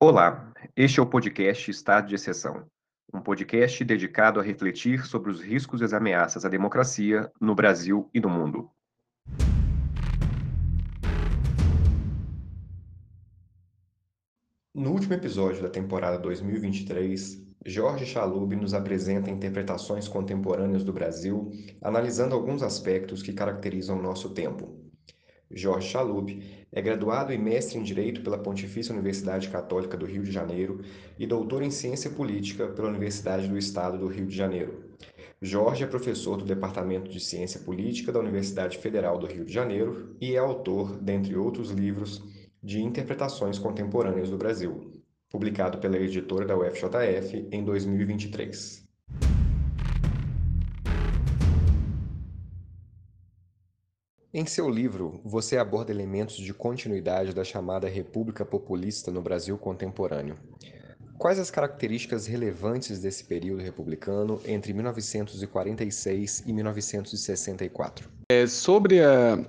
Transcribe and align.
Olá, 0.00 0.52
este 0.76 1.00
é 1.00 1.02
o 1.02 1.06
podcast 1.06 1.70
Estado 1.70 2.08
de 2.08 2.14
Exceção, 2.14 2.66
um 3.12 3.20
podcast 3.20 3.84
dedicado 3.84 4.38
a 4.38 4.42
refletir 4.42 5.06
sobre 5.06 5.30
os 5.30 5.40
riscos 5.40 5.80
e 5.80 5.84
as 5.84 5.92
ameaças 5.92 6.44
à 6.44 6.48
democracia 6.48 7.32
no 7.40 7.54
Brasil 7.54 8.08
e 8.12 8.20
no 8.20 8.28
mundo. 8.28 8.70
No 14.74 14.90
último 14.90 15.14
episódio 15.14 15.62
da 15.62 15.70
temporada 15.70 16.18
2023, 16.18 17.43
Jorge 17.66 18.04
Chalub 18.04 18.54
nos 18.56 18.74
apresenta 18.74 19.30
interpretações 19.30 20.06
contemporâneas 20.06 20.84
do 20.84 20.92
Brasil, 20.92 21.50
analisando 21.80 22.34
alguns 22.34 22.62
aspectos 22.62 23.22
que 23.22 23.32
caracterizam 23.32 24.02
nosso 24.02 24.30
tempo. 24.30 24.84
Jorge 25.50 25.88
Chalub 25.88 26.42
é 26.70 26.82
graduado 26.82 27.32
e 27.32 27.38
mestre 27.38 27.78
em 27.78 27.82
Direito 27.82 28.22
pela 28.22 28.36
Pontifícia 28.36 28.92
Universidade 28.92 29.48
Católica 29.48 29.96
do 29.96 30.04
Rio 30.04 30.22
de 30.22 30.30
Janeiro 30.30 30.82
e 31.18 31.26
doutor 31.26 31.62
em 31.62 31.70
Ciência 31.70 32.10
Política 32.10 32.66
pela 32.66 32.88
Universidade 32.88 33.48
do 33.48 33.56
Estado 33.56 33.96
do 33.96 34.08
Rio 34.08 34.26
de 34.26 34.36
Janeiro. 34.36 34.90
Jorge 35.40 35.84
é 35.84 35.86
professor 35.86 36.36
do 36.36 36.44
Departamento 36.44 37.10
de 37.10 37.20
Ciência 37.20 37.60
Política 37.60 38.12
da 38.12 38.20
Universidade 38.20 38.76
Federal 38.76 39.18
do 39.18 39.26
Rio 39.26 39.44
de 39.44 39.52
Janeiro 39.52 40.14
e 40.20 40.34
é 40.34 40.38
autor, 40.38 40.96
dentre 41.00 41.34
outros 41.36 41.70
livros, 41.70 42.22
de 42.62 42.82
Interpretações 42.82 43.58
Contemporâneas 43.58 44.30
do 44.30 44.38
Brasil, 44.38 44.93
publicado 45.34 45.78
pela 45.78 45.96
editora 45.96 46.46
da 46.46 46.56
UFJF 46.56 47.48
em 47.50 47.64
2023. 47.64 48.84
Em 54.32 54.46
seu 54.46 54.70
livro, 54.70 55.20
você 55.24 55.58
aborda 55.58 55.90
elementos 55.90 56.36
de 56.36 56.54
continuidade 56.54 57.34
da 57.34 57.42
chamada 57.42 57.88
República 57.88 58.44
Populista 58.44 59.10
no 59.10 59.20
Brasil 59.20 59.58
contemporâneo. 59.58 60.36
Quais 61.18 61.40
as 61.40 61.50
características 61.50 62.28
relevantes 62.28 63.00
desse 63.00 63.24
período 63.24 63.60
republicano 63.60 64.40
entre 64.46 64.72
1946 64.72 66.44
e 66.46 66.52
1964? 66.52 68.08
É, 68.30 68.46
sobre 68.46 69.02
a 69.02 69.44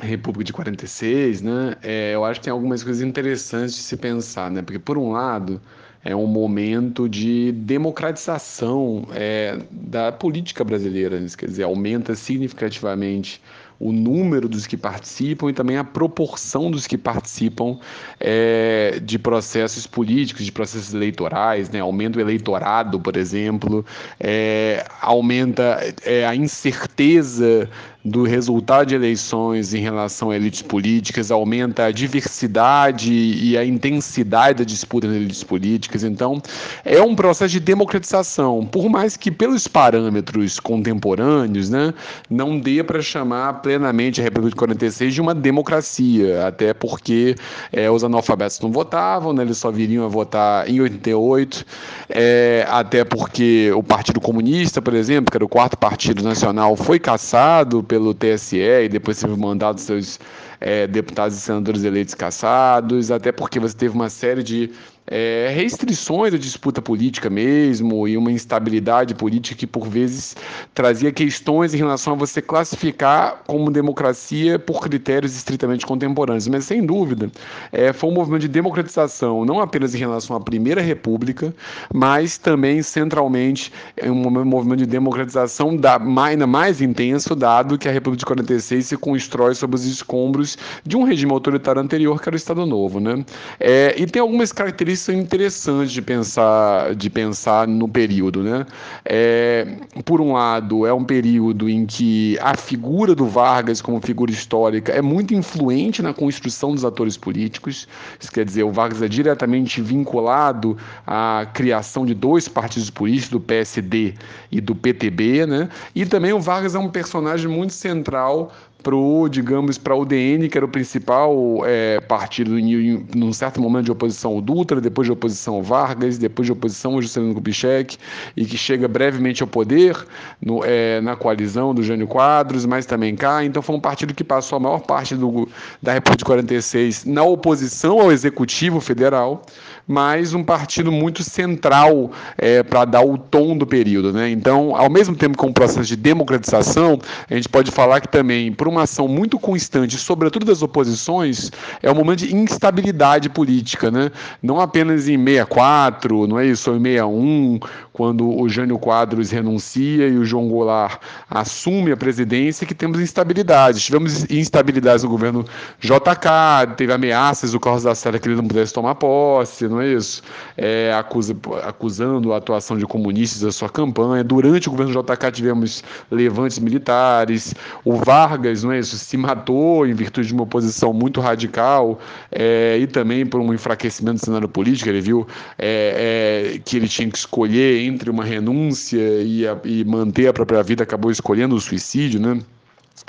República 0.00 0.44
de 0.44 0.52
46, 0.52 1.42
né, 1.42 1.76
é, 1.82 2.14
eu 2.14 2.24
acho 2.24 2.40
que 2.40 2.44
tem 2.44 2.52
algumas 2.52 2.82
coisas 2.82 3.02
interessantes 3.02 3.74
de 3.74 3.82
se 3.82 3.96
pensar, 3.96 4.50
né, 4.50 4.62
porque 4.62 4.78
por 4.78 4.96
um 4.96 5.10
lado 5.12 5.60
é 6.04 6.14
um 6.14 6.26
momento 6.26 7.08
de 7.08 7.52
democratização 7.52 9.06
é, 9.12 9.58
da 9.70 10.12
política 10.12 10.62
brasileira, 10.62 11.18
né, 11.18 11.26
quer 11.36 11.46
dizer, 11.46 11.64
aumenta 11.64 12.14
significativamente 12.14 13.42
o 13.80 13.92
número 13.92 14.48
dos 14.48 14.66
que 14.66 14.76
participam 14.76 15.50
e 15.50 15.52
também 15.52 15.76
a 15.76 15.84
proporção 15.84 16.70
dos 16.70 16.86
que 16.86 16.98
participam 16.98 17.78
é, 18.18 18.98
de 19.02 19.18
processos 19.18 19.86
políticos, 19.86 20.44
de 20.44 20.50
processos 20.50 20.92
eleitorais, 20.92 21.70
né? 21.70 21.80
aumenta 21.80 22.18
o 22.18 22.20
eleitorado, 22.20 22.98
por 22.98 23.16
exemplo, 23.16 23.86
é, 24.18 24.84
aumenta 25.00 25.78
é, 26.04 26.26
a 26.26 26.34
incerteza 26.34 27.70
do 28.04 28.22
resultado 28.22 28.86
de 28.86 28.94
eleições 28.94 29.74
em 29.74 29.80
relação 29.80 30.30
a 30.30 30.36
elites 30.36 30.62
políticas, 30.62 31.30
aumenta 31.30 31.84
a 31.84 31.90
diversidade 31.90 33.12
e 33.12 33.58
a 33.58 33.64
intensidade 33.64 34.58
da 34.58 34.64
disputa 34.64 35.08
nas 35.08 35.16
elites 35.16 35.42
políticas. 35.42 36.04
Então, 36.04 36.40
é 36.84 37.02
um 37.02 37.14
processo 37.14 37.52
de 37.52 37.60
democratização, 37.60 38.64
por 38.64 38.88
mais 38.88 39.16
que 39.16 39.30
pelos 39.30 39.66
parâmetros 39.66 40.60
contemporâneos, 40.60 41.68
né, 41.68 41.92
não 42.30 42.58
dê 42.58 42.82
para 42.84 43.02
chamar 43.02 43.54
plenamente 43.54 44.20
a 44.20 44.24
República 44.24 44.50
de 44.50 44.56
46 44.56 45.14
de 45.14 45.20
uma 45.20 45.34
democracia, 45.34 46.46
até 46.46 46.72
porque 46.72 47.34
é, 47.72 47.90
os 47.90 48.04
analfabetos 48.04 48.60
não 48.60 48.70
votavam, 48.70 49.32
né, 49.32 49.42
eles 49.42 49.58
só 49.58 49.70
viriam 49.70 50.04
a 50.04 50.08
votar 50.08 50.68
em 50.70 50.80
88, 50.80 51.66
é, 52.08 52.64
até 52.68 53.04
porque 53.04 53.72
o 53.74 53.82
Partido 53.82 54.20
Comunista, 54.20 54.80
por 54.80 54.94
exemplo, 54.94 55.30
que 55.30 55.36
era 55.36 55.44
o 55.44 55.48
quarto 55.48 55.76
partido 55.76 56.22
nacional, 56.22 56.76
foi 56.76 56.98
caçado 56.98 57.82
pelo 57.88 58.14
TSE 58.14 58.58
e 58.58 58.88
depois 58.88 59.18
teve 59.18 59.36
mandado 59.36 59.80
seus 59.80 60.20
é, 60.60 60.86
deputados 60.86 61.36
e 61.36 61.40
senadores 61.40 61.82
eleitos 61.82 62.14
caçados, 62.14 63.10
até 63.10 63.32
porque 63.32 63.58
você 63.58 63.76
teve 63.76 63.94
uma 63.94 64.10
série 64.10 64.42
de 64.42 64.70
é, 65.10 65.50
restrições 65.54 66.34
à 66.34 66.38
disputa 66.38 66.82
política 66.82 67.30
mesmo 67.30 68.06
e 68.06 68.16
uma 68.16 68.30
instabilidade 68.30 69.14
política 69.14 69.58
que 69.58 69.66
por 69.66 69.88
vezes 69.88 70.36
trazia 70.74 71.10
questões 71.10 71.74
em 71.74 71.78
relação 71.78 72.12
a 72.12 72.16
você 72.16 72.42
classificar 72.42 73.42
como 73.46 73.70
democracia 73.70 74.58
por 74.58 74.80
critérios 74.80 75.34
estritamente 75.34 75.86
contemporâneos. 75.86 76.46
Mas 76.48 76.64
sem 76.64 76.84
dúvida, 76.84 77.30
é, 77.72 77.92
foi 77.92 78.10
um 78.10 78.12
movimento 78.12 78.42
de 78.42 78.48
democratização 78.48 79.44
não 79.44 79.60
apenas 79.60 79.94
em 79.94 79.98
relação 79.98 80.36
à 80.36 80.40
Primeira 80.40 80.80
República, 80.80 81.54
mas 81.92 82.36
também 82.36 82.82
centralmente 82.82 83.72
é 83.96 84.10
um 84.10 84.44
movimento 84.44 84.80
de 84.80 84.86
democratização 84.86 85.76
da, 85.76 85.98
ainda 86.22 86.46
mais 86.46 86.80
intenso, 86.82 87.34
dado 87.34 87.78
que 87.78 87.88
a 87.88 87.92
República 87.92 88.20
de 88.20 88.26
46 88.26 88.86
se 88.86 88.96
constrói 88.96 89.54
sob 89.54 89.74
os 89.74 89.86
escombros 89.86 90.58
de 90.84 90.96
um 90.96 91.04
regime 91.04 91.32
autoritário 91.32 91.80
anterior 91.80 92.20
que 92.20 92.28
era 92.28 92.34
o 92.34 92.36
Estado 92.36 92.66
Novo, 92.66 93.00
né? 93.00 93.24
É, 93.58 93.94
e 93.96 94.06
tem 94.06 94.20
algumas 94.20 94.52
características 94.52 94.97
isso 94.98 95.12
é 95.12 95.14
interessante 95.14 95.92
de 95.92 96.02
pensar, 96.02 96.94
de 96.94 97.08
pensar 97.08 97.68
no 97.68 97.88
período. 97.88 98.42
Né? 98.42 98.66
É, 99.04 99.66
por 100.04 100.20
um 100.20 100.32
lado, 100.32 100.84
é 100.84 100.92
um 100.92 101.04
período 101.04 101.68
em 101.68 101.86
que 101.86 102.36
a 102.40 102.56
figura 102.56 103.14
do 103.14 103.26
Vargas 103.26 103.80
como 103.80 104.00
figura 104.00 104.30
histórica 104.30 104.92
é 104.92 105.00
muito 105.00 105.32
influente 105.34 106.02
na 106.02 106.12
construção 106.12 106.74
dos 106.74 106.84
atores 106.84 107.16
políticos. 107.16 107.86
Isso 108.18 108.32
quer 108.32 108.44
dizer, 108.44 108.64
o 108.64 108.72
Vargas 108.72 109.00
é 109.00 109.08
diretamente 109.08 109.80
vinculado 109.80 110.76
à 111.06 111.46
criação 111.54 112.04
de 112.04 112.14
dois 112.14 112.48
partidos 112.48 112.90
políticos, 112.90 113.30
do 113.30 113.40
PSD 113.40 114.14
e 114.50 114.60
do 114.60 114.74
PTB, 114.74 115.46
né? 115.46 115.68
E 115.94 116.04
também 116.04 116.32
o 116.32 116.40
Vargas 116.40 116.74
é 116.74 116.78
um 116.78 116.88
personagem 116.88 117.48
muito 117.48 117.72
central 117.72 118.52
pro, 118.82 119.28
digamos, 119.28 119.76
para 119.76 119.94
o 119.94 120.04
DN, 120.04 120.48
que 120.48 120.56
era 120.56 120.64
o 120.64 120.68
principal 120.68 121.34
é, 121.64 122.00
partido 122.00 122.58
em, 122.58 123.06
num 123.14 123.32
certo 123.32 123.60
momento 123.60 123.86
de 123.86 123.92
oposição 123.92 124.32
ao 124.32 124.40
Dutra, 124.40 124.80
depois 124.80 125.06
de 125.06 125.12
oposição 125.12 125.54
ao 125.54 125.62
Vargas, 125.62 126.16
depois 126.16 126.46
de 126.46 126.52
oposição 126.52 126.94
ao 126.94 127.02
Juscelino 127.02 127.34
Kubitschek, 127.34 127.98
e 128.36 128.44
que 128.44 128.56
chega 128.56 128.86
brevemente 128.86 129.42
ao 129.42 129.48
poder 129.48 129.96
no, 130.40 130.64
é, 130.64 131.00
na 131.00 131.16
coalizão 131.16 131.74
do 131.74 131.82
Jânio 131.82 132.06
Quadros, 132.06 132.64
mas 132.64 132.86
também 132.86 133.16
cá. 133.16 133.44
Então 133.44 133.62
foi 133.62 133.76
um 133.76 133.80
partido 133.80 134.14
que 134.14 134.24
passou 134.24 134.56
a 134.56 134.60
maior 134.60 134.80
parte 134.80 135.14
do, 135.14 135.48
da 135.82 135.92
República 135.92 136.18
de 136.18 136.24
46 136.24 137.04
na 137.04 137.24
oposição 137.24 138.00
ao 138.00 138.12
Executivo 138.12 138.80
Federal, 138.80 139.44
mas 139.88 140.34
um 140.34 140.44
partido 140.44 140.92
muito 140.92 141.24
central 141.24 142.12
é, 142.36 142.62
para 142.62 142.84
dar 142.84 143.00
o 143.00 143.16
tom 143.16 143.56
do 143.56 143.66
período. 143.66 144.12
Né? 144.12 144.28
Então, 144.28 144.76
ao 144.76 144.90
mesmo 144.90 145.16
tempo 145.16 145.38
com 145.38 145.46
o 145.46 145.52
processo 145.52 145.88
de 145.88 145.96
democratização, 145.96 146.98
a 147.28 147.34
gente 147.34 147.48
pode 147.48 147.70
falar 147.70 148.02
que 148.02 148.08
também, 148.08 148.52
por 148.52 148.68
uma 148.68 148.82
ação 148.82 149.08
muito 149.08 149.38
constante, 149.38 149.96
sobretudo 149.96 150.44
das 150.44 150.60
oposições, 150.60 151.50
é 151.82 151.90
um 151.90 151.94
momento 151.94 152.18
de 152.18 152.36
instabilidade 152.36 153.30
política. 153.30 153.90
Né? 153.90 154.10
Não 154.42 154.60
apenas 154.60 155.08
em 155.08 155.16
64, 155.16 156.26
não 156.26 156.38
é 156.38 156.46
isso, 156.46 156.70
ou 156.70 156.76
em 156.76 156.82
61, 156.82 157.60
quando 157.94 158.28
o 158.28 158.48
Jânio 158.48 158.78
Quadros 158.78 159.30
renuncia 159.30 160.06
e 160.06 160.16
o 160.18 160.24
João 160.24 160.48
Goulart 160.48 161.00
assume 161.28 161.90
a 161.92 161.96
presidência, 161.96 162.66
que 162.66 162.74
temos 162.74 163.00
instabilidade. 163.00 163.80
Tivemos 163.80 164.30
instabilidades 164.30 165.02
no 165.02 165.10
governo 165.10 165.44
JK, 165.80 166.76
teve 166.76 166.92
ameaças 166.92 167.52
do 167.52 167.60
Carlos 167.60 167.82
da 167.82 167.94
Sela 167.94 168.18
que 168.18 168.28
ele 168.28 168.36
não 168.36 168.46
pudesse 168.46 168.72
tomar 168.72 168.94
posse, 168.94 169.66
não 169.66 169.77
é 169.80 169.88
isso? 169.92 170.22
É, 170.56 170.92
acusa, 170.92 171.36
acusando 171.64 172.32
a 172.32 172.36
atuação 172.36 172.76
de 172.76 172.86
comunistas 172.86 173.42
da 173.42 173.52
sua 173.52 173.68
campanha. 173.68 174.22
Durante 174.24 174.68
o 174.68 174.72
governo 174.72 174.92
JK 174.92 175.32
tivemos 175.32 175.82
levantes 176.10 176.58
militares. 176.58 177.54
O 177.84 177.96
Vargas, 177.96 178.64
não 178.64 178.72
é 178.72 178.78
isso? 178.78 178.96
Se 178.96 179.16
matou 179.16 179.86
em 179.86 179.94
virtude 179.94 180.28
de 180.28 180.34
uma 180.34 180.42
oposição 180.44 180.92
muito 180.92 181.20
radical 181.20 181.98
é, 182.30 182.78
e 182.78 182.86
também 182.86 183.24
por 183.26 183.40
um 183.40 183.52
enfraquecimento 183.52 184.20
do 184.20 184.24
cenário 184.24 184.48
político. 184.48 184.88
Ele 184.88 185.00
viu 185.00 185.26
é, 185.58 186.54
é 186.54 186.58
que 186.58 186.76
ele 186.76 186.88
tinha 186.88 187.08
que 187.10 187.18
escolher 187.18 187.82
entre 187.82 188.10
uma 188.10 188.24
renúncia 188.24 188.98
e, 189.22 189.46
a, 189.46 189.58
e 189.64 189.84
manter 189.84 190.28
a 190.28 190.32
própria 190.32 190.62
vida, 190.62 190.82
acabou 190.82 191.10
escolhendo 191.10 191.54
o 191.54 191.60
suicídio, 191.60 192.20
né? 192.20 192.40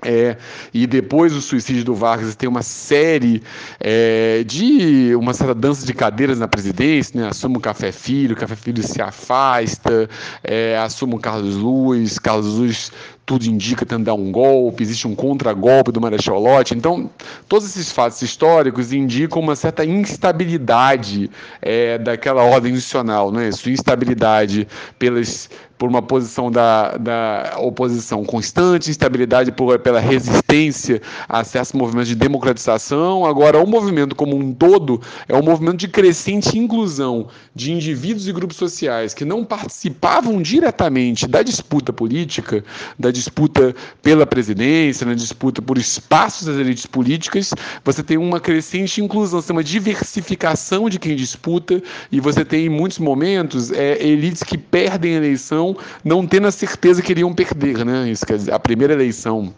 É, 0.04 0.38
e 0.74 0.88
depois 0.88 1.34
do 1.34 1.42
suicídio 1.42 1.84
do 1.84 1.96
Vargas 1.96 2.36
tem 2.36 2.48
uma 2.48 2.64
série 2.64 3.44
é, 3.80 4.44
de 4.46 5.14
uma 5.16 5.34
certa 5.34 5.54
dança 5.54 5.86
de 5.86 5.94
cadeiras 5.94 6.40
na 6.40 6.48
presidência, 6.48 7.20
né? 7.20 7.28
assume 7.28 7.58
o 7.58 7.60
Café 7.60 7.92
Filho, 7.92 8.34
o 8.34 8.38
Café 8.38 8.56
Filho 8.56 8.82
se 8.82 9.02
afasta, 9.02 10.10
é, 10.44 10.78
assume 10.78 11.16
o 11.16 11.20
Carlos 11.20 11.56
Luz, 11.56 12.18
Carlos 12.18 12.56
Luz 12.56 12.92
tudo 13.30 13.46
indica, 13.46 13.86
tentar 13.86 14.16
um 14.16 14.32
golpe, 14.32 14.82
existe 14.82 15.08
um 15.08 15.14
contragolpe 15.14 15.92
do 15.92 16.02
Marechal 16.02 16.40
Lott. 16.40 16.74
Então, 16.74 17.08
todos 17.48 17.70
esses 17.70 17.92
fatos 17.92 18.20
históricos 18.24 18.92
indicam 18.92 19.40
uma 19.40 19.56
certa 19.56 19.86
instabilidade 19.86 21.30
é, 21.62 22.00
daquela 22.00 22.42
ordem 22.42 22.74
institucional, 22.74 23.32
não 23.32 23.40
é 23.40 23.50
isso? 23.50 23.70
Instabilidade 23.70 24.68
pelas 24.98 25.48
por 25.80 25.88
uma 25.88 26.02
posição 26.02 26.52
da, 26.52 26.98
da 26.98 27.56
oposição 27.58 28.26
constante, 28.26 28.90
instabilidade 28.90 29.50
por, 29.50 29.80
pela 29.80 30.02
resistência 30.02 31.02
a 31.28 31.42
certos 31.46 31.72
movimentos 31.72 32.10
de 32.10 32.16
democratização. 32.16 33.26
Agora, 33.26 33.64
o 33.64 33.66
movimento 33.66 34.14
como 34.14 34.36
um 34.36 34.54
todo 34.54 35.02
é 35.26 35.34
um 35.34 35.42
movimento 35.42 35.78
de 35.78 35.88
crescente 35.88 36.60
inclusão 36.60 37.28
de 37.56 37.72
indivíduos 37.72 38.28
e 38.28 38.34
grupos 38.34 38.58
sociais 38.58 39.14
que 39.14 39.24
não 39.24 39.46
participavam 39.46 40.42
diretamente 40.42 41.26
da 41.26 41.42
disputa 41.42 41.94
política, 41.94 42.62
da 43.00 43.10
disputa 43.20 43.76
pela 44.02 44.26
presidência, 44.26 45.06
na 45.06 45.14
disputa 45.14 45.62
por 45.62 45.78
espaços 45.78 46.48
das 46.48 46.58
elites 46.58 46.86
políticas. 46.86 47.54
Você 47.84 48.02
tem 48.02 48.18
uma 48.18 48.40
crescente 48.40 49.02
inclusão, 49.02 49.44
uma 49.50 49.64
diversificação 49.64 50.90
de 50.90 50.98
quem 50.98 51.16
disputa, 51.16 51.82
e 52.12 52.20
você 52.20 52.44
tem, 52.46 52.66
em 52.66 52.70
muitos 52.70 53.00
momentos, 53.00 53.72
é, 53.72 54.02
elites 54.02 54.44
que 54.44 54.58
perdem 54.58 55.14
a 55.14 55.18
eleição 55.18 55.76
não 56.04 56.26
tendo 56.26 56.48
a 56.48 56.52
certeza 56.52 57.02
que 57.02 57.12
iriam 57.12 57.34
perder, 57.34 57.86
né? 57.86 58.10
Isso 58.10 58.26
quer 58.26 58.38
dizer, 58.38 58.54
a 58.54 58.60
primeira 58.60 58.94
eleição 58.94 59.54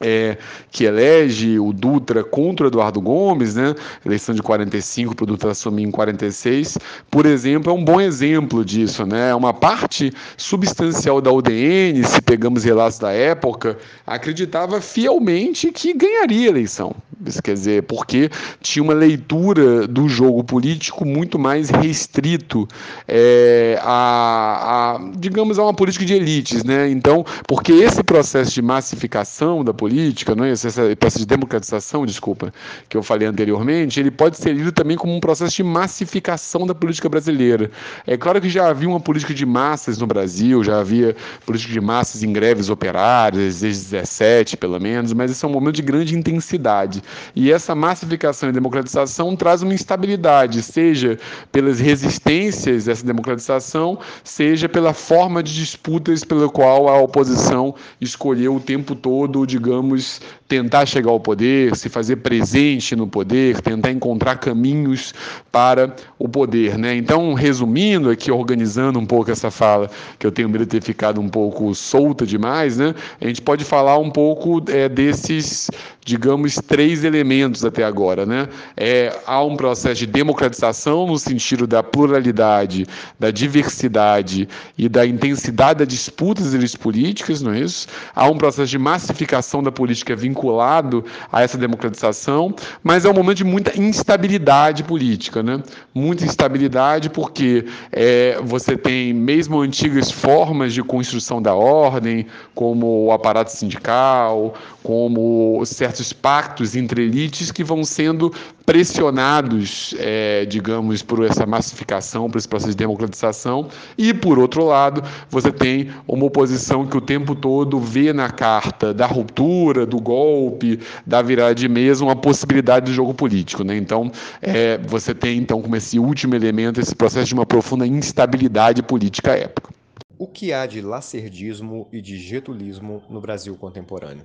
é, 0.00 0.36
que 0.70 0.84
elege 0.84 1.58
o 1.58 1.72
Dutra 1.72 2.24
contra 2.24 2.66
o 2.66 2.68
Eduardo 2.68 3.00
Gomes, 3.00 3.54
né? 3.54 3.74
eleição 4.04 4.34
de 4.34 4.42
45 4.42 5.14
para 5.14 5.24
o 5.24 5.26
Dutra 5.26 5.50
assumir 5.52 5.84
em 5.84 5.90
46, 5.90 6.78
por 7.10 7.26
exemplo, 7.26 7.70
é 7.70 7.74
um 7.74 7.84
bom 7.84 8.00
exemplo 8.00 8.64
disso. 8.64 9.06
Né? 9.06 9.34
Uma 9.34 9.54
parte 9.54 10.12
substancial 10.36 11.20
da 11.20 11.30
UDN, 11.32 12.04
se 12.04 12.20
pegamos 12.20 12.64
relatos 12.64 12.98
da 12.98 13.12
época, 13.12 13.78
acreditava 14.06 14.80
fielmente 14.80 15.70
que 15.70 15.92
ganharia 15.92 16.48
a 16.48 16.50
eleição. 16.50 16.94
Isso 17.24 17.42
quer 17.42 17.54
dizer, 17.54 17.84
porque 17.84 18.28
tinha 18.60 18.82
uma 18.82 18.92
leitura 18.92 19.86
do 19.86 20.08
jogo 20.08 20.44
político 20.44 21.06
muito 21.06 21.38
mais 21.38 21.70
restrito 21.70 22.68
é, 23.08 23.78
a, 23.80 24.96
a, 24.96 25.10
digamos, 25.16 25.58
a 25.58 25.62
uma 25.62 25.72
política 25.72 26.04
de 26.04 26.12
elites. 26.12 26.64
Né? 26.64 26.90
Então, 26.90 27.24
porque 27.46 27.72
esse 27.72 28.02
processo 28.02 28.52
de 28.52 28.60
massificação 28.60 29.64
da 29.64 29.72
política 29.72 29.83
política, 29.84 30.34
não 30.34 30.44
é 30.44 30.52
esse 30.52 30.96
processo 30.96 31.18
de 31.18 31.26
democratização, 31.26 32.06
desculpa, 32.06 32.50
que 32.88 32.96
eu 32.96 33.02
falei 33.02 33.28
anteriormente, 33.28 34.00
ele 34.00 34.10
pode 34.10 34.38
ser 34.38 34.54
lido 34.54 34.72
também 34.72 34.96
como 34.96 35.14
um 35.14 35.20
processo 35.20 35.56
de 35.56 35.62
massificação 35.62 36.66
da 36.66 36.74
política 36.74 37.06
brasileira. 37.06 37.70
É 38.06 38.16
claro 38.16 38.40
que 38.40 38.48
já 38.48 38.68
havia 38.68 38.88
uma 38.88 38.98
política 38.98 39.34
de 39.34 39.44
massas 39.44 39.98
no 39.98 40.06
Brasil, 40.06 40.64
já 40.64 40.80
havia 40.80 41.14
política 41.44 41.70
de 41.70 41.82
massas 41.82 42.22
em 42.22 42.32
greves 42.32 42.70
operárias, 42.70 43.60
desde 43.60 43.90
17 43.90 44.56
pelo 44.56 44.80
menos, 44.80 45.12
mas 45.12 45.30
esse 45.30 45.44
é 45.44 45.48
um 45.48 45.50
momento 45.50 45.76
de 45.76 45.82
grande 45.82 46.16
intensidade. 46.16 47.02
E 47.36 47.52
essa 47.52 47.74
massificação 47.74 48.48
e 48.48 48.52
democratização 48.52 49.36
traz 49.36 49.60
uma 49.60 49.74
instabilidade, 49.74 50.62
seja 50.62 51.18
pelas 51.52 51.78
resistências 51.78 52.86
dessa 52.86 53.04
democratização, 53.04 53.98
seja 54.22 54.66
pela 54.66 54.94
forma 54.94 55.42
de 55.42 55.54
disputas 55.54 56.24
pela 56.24 56.48
qual 56.48 56.88
a 56.88 56.98
oposição 56.98 57.74
escolheu 58.00 58.56
o 58.56 58.60
tempo 58.60 58.94
todo, 58.94 59.46
digamos, 59.46 59.73
digamos, 59.74 60.20
tentar 60.46 60.86
chegar 60.86 61.10
ao 61.10 61.18
poder, 61.18 61.74
se 61.74 61.88
fazer 61.88 62.16
presente 62.16 62.94
no 62.94 63.06
poder, 63.06 63.60
tentar 63.60 63.90
encontrar 63.90 64.36
caminhos 64.36 65.12
para 65.50 65.94
o 66.18 66.28
poder. 66.28 66.78
Né? 66.78 66.96
Então, 66.96 67.34
resumindo 67.34 68.10
aqui, 68.10 68.30
organizando 68.30 68.98
um 68.98 69.06
pouco 69.06 69.30
essa 69.30 69.50
fala, 69.50 69.90
que 70.18 70.26
eu 70.26 70.30
tenho 70.30 70.48
medo 70.48 70.64
de 70.64 70.70
ter 70.70 70.82
ficado 70.82 71.20
um 71.20 71.28
pouco 71.28 71.74
solta 71.74 72.24
demais, 72.26 72.76
né? 72.76 72.94
a 73.20 73.26
gente 73.26 73.42
pode 73.42 73.64
falar 73.64 73.98
um 73.98 74.10
pouco 74.10 74.62
é, 74.68 74.88
desses, 74.88 75.70
digamos, 76.04 76.54
três 76.54 77.04
elementos 77.04 77.64
até 77.64 77.82
agora. 77.82 78.24
Né? 78.24 78.48
É, 78.76 79.18
há 79.26 79.42
um 79.42 79.56
processo 79.56 79.96
de 79.96 80.06
democratização 80.06 81.06
no 81.06 81.18
sentido 81.18 81.66
da 81.66 81.82
pluralidade, 81.82 82.86
da 83.18 83.30
diversidade 83.30 84.48
e 84.78 84.88
da 84.88 85.06
intensidade 85.06 85.80
das 85.80 85.88
disputas 85.88 86.44
políticas, 86.76 87.40
não 87.40 87.52
é 87.52 87.60
isso? 87.60 87.88
Há 88.14 88.28
um 88.28 88.36
processo 88.36 88.70
de 88.70 88.78
massificação 88.78 89.62
da 89.64 89.72
política 89.72 90.14
vinculado 90.14 91.04
a 91.32 91.42
essa 91.42 91.58
democratização, 91.58 92.54
mas 92.82 93.04
é 93.04 93.10
um 93.10 93.14
momento 93.14 93.38
de 93.38 93.44
muita 93.44 93.80
instabilidade 93.80 94.84
política, 94.84 95.42
né? 95.42 95.62
Muita 95.94 96.24
instabilidade 96.24 97.10
porque 97.10 97.66
é, 97.90 98.38
você 98.42 98.76
tem 98.76 99.12
mesmo 99.12 99.60
antigas 99.60 100.10
formas 100.10 100.72
de 100.72 100.82
construção 100.82 101.40
da 101.40 101.54
ordem, 101.54 102.26
como 102.54 103.06
o 103.06 103.12
aparato 103.12 103.50
sindical, 103.50 104.54
como 104.82 105.62
certos 105.64 106.12
pactos 106.12 106.76
entre 106.76 107.02
elites 107.02 107.50
que 107.50 107.64
vão 107.64 107.84
sendo 107.84 108.32
pressionados, 108.64 109.94
é, 109.98 110.44
digamos, 110.46 111.02
por 111.02 111.24
essa 111.24 111.44
massificação, 111.46 112.30
por 112.30 112.38
esse 112.38 112.48
processo 112.48 112.70
de 112.70 112.76
democratização, 112.76 113.68
e 113.96 114.14
por 114.14 114.38
outro 114.38 114.64
lado, 114.64 115.02
você 115.28 115.52
tem 115.52 115.90
uma 116.08 116.24
oposição 116.24 116.86
que 116.86 116.96
o 116.96 117.00
tempo 117.00 117.34
todo 117.34 117.78
vê 117.78 118.12
na 118.12 118.30
carta 118.30 118.94
da 118.94 119.06
ruptura, 119.06 119.84
do 119.84 120.00
golpe, 120.00 120.80
da 121.06 121.20
virada 121.20 121.54
de 121.54 121.68
mesa, 121.68 122.04
uma 122.04 122.16
possibilidade 122.16 122.86
de 122.86 122.92
jogo 122.92 123.12
político. 123.12 123.62
Né? 123.62 123.76
Então, 123.76 124.10
é, 124.40 124.78
você 124.78 125.14
tem 125.14 125.38
então 125.38 125.60
como 125.60 125.76
esse 125.76 125.98
último 125.98 126.34
elemento 126.34 126.80
esse 126.80 126.94
processo 126.94 127.26
de 127.26 127.34
uma 127.34 127.46
profunda 127.46 127.86
instabilidade 127.86 128.82
política 128.82 129.32
à 129.32 129.36
época. 129.36 129.74
O 130.16 130.26
que 130.26 130.52
há 130.52 130.64
de 130.64 130.80
lacerdismo 130.80 131.88
e 131.92 132.00
de 132.00 132.18
getulismo 132.18 133.02
no 133.10 133.20
Brasil 133.20 133.54
contemporâneo? 133.56 134.24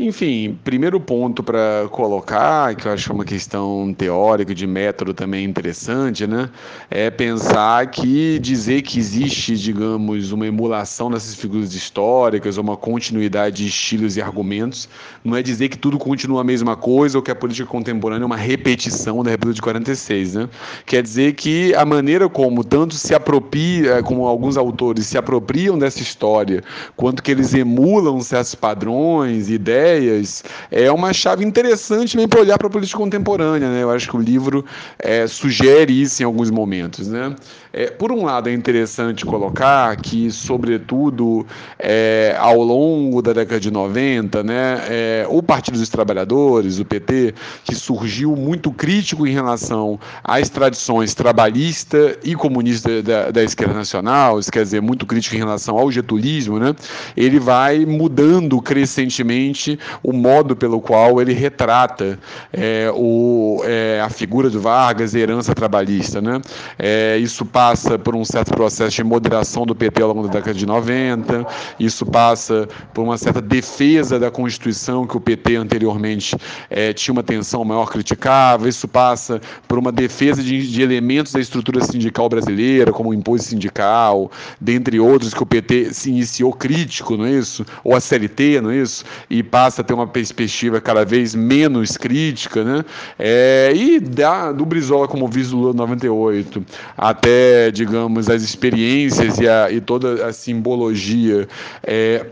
Enfim, 0.00 0.56
primeiro 0.62 1.00
ponto 1.00 1.42
para 1.42 1.88
colocar, 1.90 2.72
que 2.76 2.86
eu 2.86 2.92
acho 2.92 3.12
uma 3.12 3.24
questão 3.24 3.92
teórica, 3.98 4.54
de 4.54 4.64
método 4.64 5.12
também 5.12 5.44
interessante, 5.44 6.24
né? 6.24 6.48
É 6.88 7.10
pensar 7.10 7.84
que 7.90 8.38
dizer 8.38 8.82
que 8.82 8.96
existe, 8.96 9.56
digamos, 9.56 10.30
uma 10.30 10.46
emulação 10.46 11.10
dessas 11.10 11.34
figuras 11.34 11.74
históricas, 11.74 12.58
uma 12.58 12.76
continuidade 12.76 13.64
de 13.64 13.66
estilos 13.66 14.16
e 14.16 14.22
argumentos, 14.22 14.88
não 15.24 15.36
é 15.36 15.42
dizer 15.42 15.68
que 15.68 15.76
tudo 15.76 15.98
continua 15.98 16.42
a 16.42 16.44
mesma 16.44 16.76
coisa 16.76 17.18
ou 17.18 17.22
que 17.22 17.32
a 17.32 17.34
política 17.34 17.66
contemporânea 17.66 18.22
é 18.22 18.26
uma 18.26 18.36
repetição 18.36 19.24
da 19.24 19.32
República 19.32 19.56
de 19.56 19.62
46, 19.62 20.34
né? 20.34 20.48
Quer 20.86 21.02
dizer 21.02 21.32
que 21.34 21.74
a 21.74 21.84
maneira 21.84 22.28
como 22.28 22.62
tanto 22.62 22.94
se 22.94 23.16
apropria, 23.16 24.00
como 24.04 24.28
alguns 24.28 24.56
autores 24.56 25.08
se 25.08 25.18
apropriam 25.18 25.76
dessa 25.76 26.00
história, 26.00 26.62
quanto 26.94 27.20
que 27.20 27.32
eles 27.32 27.52
emulam 27.52 28.20
certos 28.20 28.54
padrões, 28.54 29.50
ideias, 29.50 29.87
ideias, 29.88 30.44
é 30.70 30.90
uma 30.90 31.12
chave 31.12 31.44
interessante 31.44 32.12
também 32.12 32.28
para 32.28 32.40
olhar 32.40 32.58
para 32.58 32.66
a 32.66 32.70
política 32.70 32.98
contemporânea. 32.98 33.68
Né? 33.70 33.82
Eu 33.82 33.90
acho 33.90 34.08
que 34.08 34.16
o 34.16 34.20
livro 34.20 34.64
é, 34.98 35.26
sugere 35.26 36.00
isso 36.00 36.22
em 36.22 36.26
alguns 36.26 36.50
momentos. 36.50 37.08
Né? 37.08 37.34
É, 37.72 37.90
por 37.90 38.10
um 38.10 38.24
lado, 38.24 38.48
é 38.48 38.52
interessante 38.52 39.24
colocar 39.26 39.94
que, 39.96 40.30
sobretudo 40.30 41.46
é, 41.78 42.34
ao 42.38 42.62
longo 42.62 43.20
da 43.20 43.32
década 43.32 43.60
de 43.60 43.70
90, 43.70 44.42
né, 44.42 44.82
é, 44.88 45.26
o 45.28 45.42
Partido 45.42 45.78
dos 45.78 45.88
Trabalhadores, 45.88 46.78
o 46.78 46.84
PT, 46.84 47.34
que 47.64 47.74
surgiu 47.74 48.34
muito 48.34 48.70
crítico 48.72 49.26
em 49.26 49.32
relação 49.32 50.00
às 50.24 50.48
tradições 50.48 51.14
trabalhista 51.14 52.18
e 52.24 52.34
comunista 52.34 53.02
da, 53.02 53.30
da 53.30 53.44
esquerda 53.44 53.74
nacional, 53.74 54.38
isso 54.38 54.50
quer 54.50 54.62
dizer, 54.62 54.80
muito 54.80 55.04
crítico 55.04 55.36
em 55.36 55.38
relação 55.38 55.76
ao 55.76 55.90
getulismo, 55.92 56.58
né, 56.58 56.74
ele 57.16 57.38
vai 57.38 57.84
mudando 57.84 58.60
crescentemente 58.62 59.77
o 60.02 60.12
modo 60.12 60.56
pelo 60.56 60.80
qual 60.80 61.20
ele 61.20 61.32
retrata 61.32 62.18
é, 62.52 62.90
o, 62.94 63.62
é, 63.64 64.00
a 64.00 64.08
figura 64.08 64.50
do 64.50 64.60
Vargas 64.60 65.14
e 65.14 65.18
herança 65.18 65.54
trabalhista. 65.54 66.20
Né? 66.20 66.40
É, 66.78 67.16
isso 67.18 67.44
passa 67.44 67.98
por 67.98 68.14
um 68.14 68.24
certo 68.24 68.52
processo 68.54 68.96
de 68.96 69.04
moderação 69.04 69.64
do 69.64 69.74
PT 69.74 70.02
ao 70.02 70.08
longo 70.08 70.28
da 70.28 70.34
década 70.34 70.54
de 70.54 70.66
90, 70.66 71.46
isso 71.78 72.04
passa 72.06 72.68
por 72.92 73.02
uma 73.02 73.16
certa 73.16 73.40
defesa 73.40 74.18
da 74.18 74.30
Constituição 74.30 75.06
que 75.06 75.16
o 75.16 75.20
PT 75.20 75.56
anteriormente 75.56 76.36
é, 76.70 76.92
tinha 76.92 77.12
uma 77.12 77.22
tensão 77.22 77.64
maior, 77.64 77.90
criticava, 77.90 78.68
isso 78.68 78.88
passa 78.88 79.40
por 79.66 79.78
uma 79.78 79.92
defesa 79.92 80.42
de, 80.42 80.66
de 80.66 80.82
elementos 80.82 81.32
da 81.32 81.40
estrutura 81.40 81.84
sindical 81.84 82.28
brasileira, 82.28 82.92
como 82.92 83.10
o 83.10 83.14
imposto 83.14 83.48
sindical, 83.48 84.30
dentre 84.60 84.98
outros 85.00 85.34
que 85.34 85.42
o 85.42 85.46
PT 85.46 85.92
se 85.92 86.10
iniciou 86.10 86.52
crítico, 86.52 87.16
não 87.16 87.26
é 87.26 87.32
isso? 87.32 87.64
Ou 87.84 87.94
a 87.94 88.00
CLT, 88.00 88.60
não 88.60 88.70
é 88.70 88.76
isso? 88.76 89.04
E 89.28 89.42
passa 89.58 89.80
a 89.80 89.84
ter 89.84 89.92
uma 89.92 90.06
perspectiva 90.06 90.80
cada 90.80 91.04
vez 91.04 91.34
menos 91.34 91.96
crítica, 91.96 92.62
né? 92.62 92.84
É, 93.18 93.72
e 93.74 93.98
da, 93.98 94.52
do 94.52 94.64
Brizola 94.64 95.08
como 95.08 95.26
vice 95.26 95.50
do 95.50 95.56
Lula 95.56 95.74
98 95.74 96.64
até, 96.96 97.68
digamos, 97.72 98.30
as 98.30 98.44
experiências 98.44 99.36
e, 99.38 99.48
a, 99.48 99.68
e 99.68 99.80
toda 99.80 100.24
a 100.28 100.32
simbologia 100.32 101.48
é, 101.82 102.24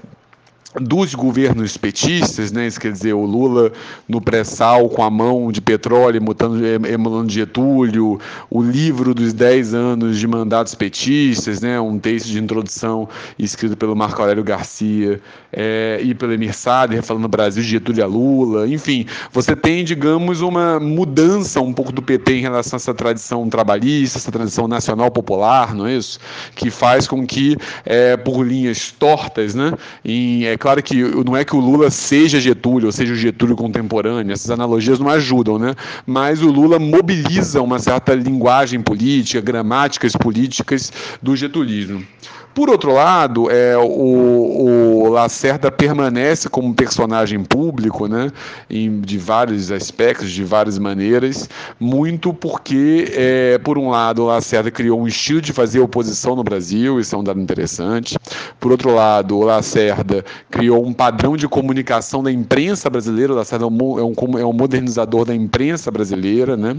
dos 0.81 1.15
governos 1.15 1.77
petistas, 1.77 2.53
né? 2.53 2.67
Isso 2.67 2.81
quer 2.81 2.93
dizer, 2.93 3.15
o 3.15 3.25
Lula 3.25 3.73
no 4.09 4.21
pré-sal 4.21 4.89
com 4.89 5.03
a 5.03 5.11
mão 5.11 5.51
de 5.51 5.61
petróleo 5.61 6.21
emulando 6.89 7.33
Getúlio, 7.33 8.21
o 8.51 8.63
livro 8.63 9.15
dos 9.15 9.33
10 9.33 9.75
anos 9.75 10.19
de 10.19 10.27
mandatos 10.27 10.75
petistas, 10.75 11.61
né? 11.61 11.81
Um 11.81 11.99
texto 11.99 12.27
de 12.27 12.39
introdução 12.39 13.09
escrito 13.39 13.77
pelo 13.77 13.97
Marco 13.97 14.21
Aurélio 14.21 14.45
Garcia 14.45 15.21
é, 15.53 15.99
e 16.03 16.15
pelo 16.15 16.33
Emir 16.33 16.55
Sader, 16.55 17.03
falando 17.03 17.27
Brasil 17.27 17.63
de 17.63 17.69
Getúlio 17.69 18.05
a 18.05 18.07
Lula. 18.07 18.69
Enfim, 18.69 19.07
você 19.33 19.57
tem, 19.57 19.85
digamos, 19.85 20.43
uma 20.43 20.79
mudança 20.79 21.61
um 21.61 21.73
pouco 21.73 21.93
do 21.93 22.03
PT 22.03 22.35
em 22.35 22.41
relação 22.43 22.77
a 22.77 22.79
essa 22.79 22.95
tradição 22.95 23.49
trabalhista, 23.49 24.19
essa 24.19 24.31
tradição 24.31 24.69
nacional 24.69 25.11
popular, 25.11 25.75
não 25.75 25.87
é 25.87 25.97
isso? 25.97 26.19
Que 26.55 26.71
faz 26.71 27.07
com 27.07 27.27
que, 27.27 27.57
é, 27.85 28.17
por 28.17 28.47
linhas 28.47 28.91
tortas, 28.91 29.55
né? 29.55 29.73
Em, 30.05 30.45
é, 30.45 30.57
claro 30.67 30.83
que 30.83 31.01
não 31.25 31.37
é 31.37 31.45
que 31.45 31.55
o 31.55 31.61
Lula 31.61 31.93
seja 31.93 32.41
Getúlio, 32.41 32.87
ou 32.87 32.93
seja 32.93 33.13
o 33.13 33.17
Getúlio 33.17 33.55
contemporâneo, 33.55 34.33
essas 34.33 34.51
analogias 34.51 34.99
não 34.99 35.09
ajudam, 35.09 35.61
né? 35.61 35.77
Mas 36.05 36.43
o 36.43 36.51
Lula 36.51 36.77
mobiliza 36.77 37.63
uma 37.63 37.79
certa 37.79 38.13
linguagem 38.17 38.81
política, 38.81 39.41
gramáticas 39.41 40.17
políticas 40.17 40.93
do 41.23 41.37
getulismo. 41.37 42.05
Por 42.57 42.71
outro 42.71 42.91
lado, 42.91 43.51
é, 43.51 43.77
o, 43.77 45.03
o 45.05 45.09
Lacerda 45.11 45.71
permanece 45.71 46.49
como 46.49 46.73
personagem 46.73 47.45
público, 47.45 48.07
né, 48.07 48.33
em, 48.71 49.03
de 49.03 49.19
vários 49.19 49.71
aspectos, 49.71 50.31
de 50.31 50.43
várias 50.43 50.79
maneiras, 50.79 51.51
muito 51.79 52.33
porque, 52.33 53.13
é, 53.13 53.59
por 53.59 53.77
um 53.77 53.91
lado, 53.91 54.23
o 54.23 54.27
Lacerda 54.27 54.71
criou 54.71 54.99
um 54.99 55.07
estilo 55.07 55.43
de 55.43 55.53
fazer 55.53 55.81
oposição 55.81 56.35
no 56.35 56.43
Brasil, 56.43 56.99
isso 56.99 57.15
é 57.15 57.19
um 57.19 57.23
dado 57.23 57.39
interessante. 57.39 58.17
Por 58.59 58.73
outro 58.73 58.95
lado, 58.95 59.37
o 59.37 59.45
Lacerda 59.45 60.25
criou 60.51 60.83
um 60.83 60.95
padrão 60.95 61.37
de 61.37 61.47
comunicação 61.47 62.23
da 62.23 62.33
imprensa 62.33 62.89
brasileira, 62.89 63.35
o 63.35 63.37
Lacerda 63.37 63.67
é 63.67 63.69
um, 63.69 63.99
é 63.99 64.41
é 64.41 64.47
um 64.47 64.53
modernizador 64.55 65.27
da 65.27 65.35
imprensa 65.35 65.91
brasileira, 65.91 66.57
né? 66.57 66.75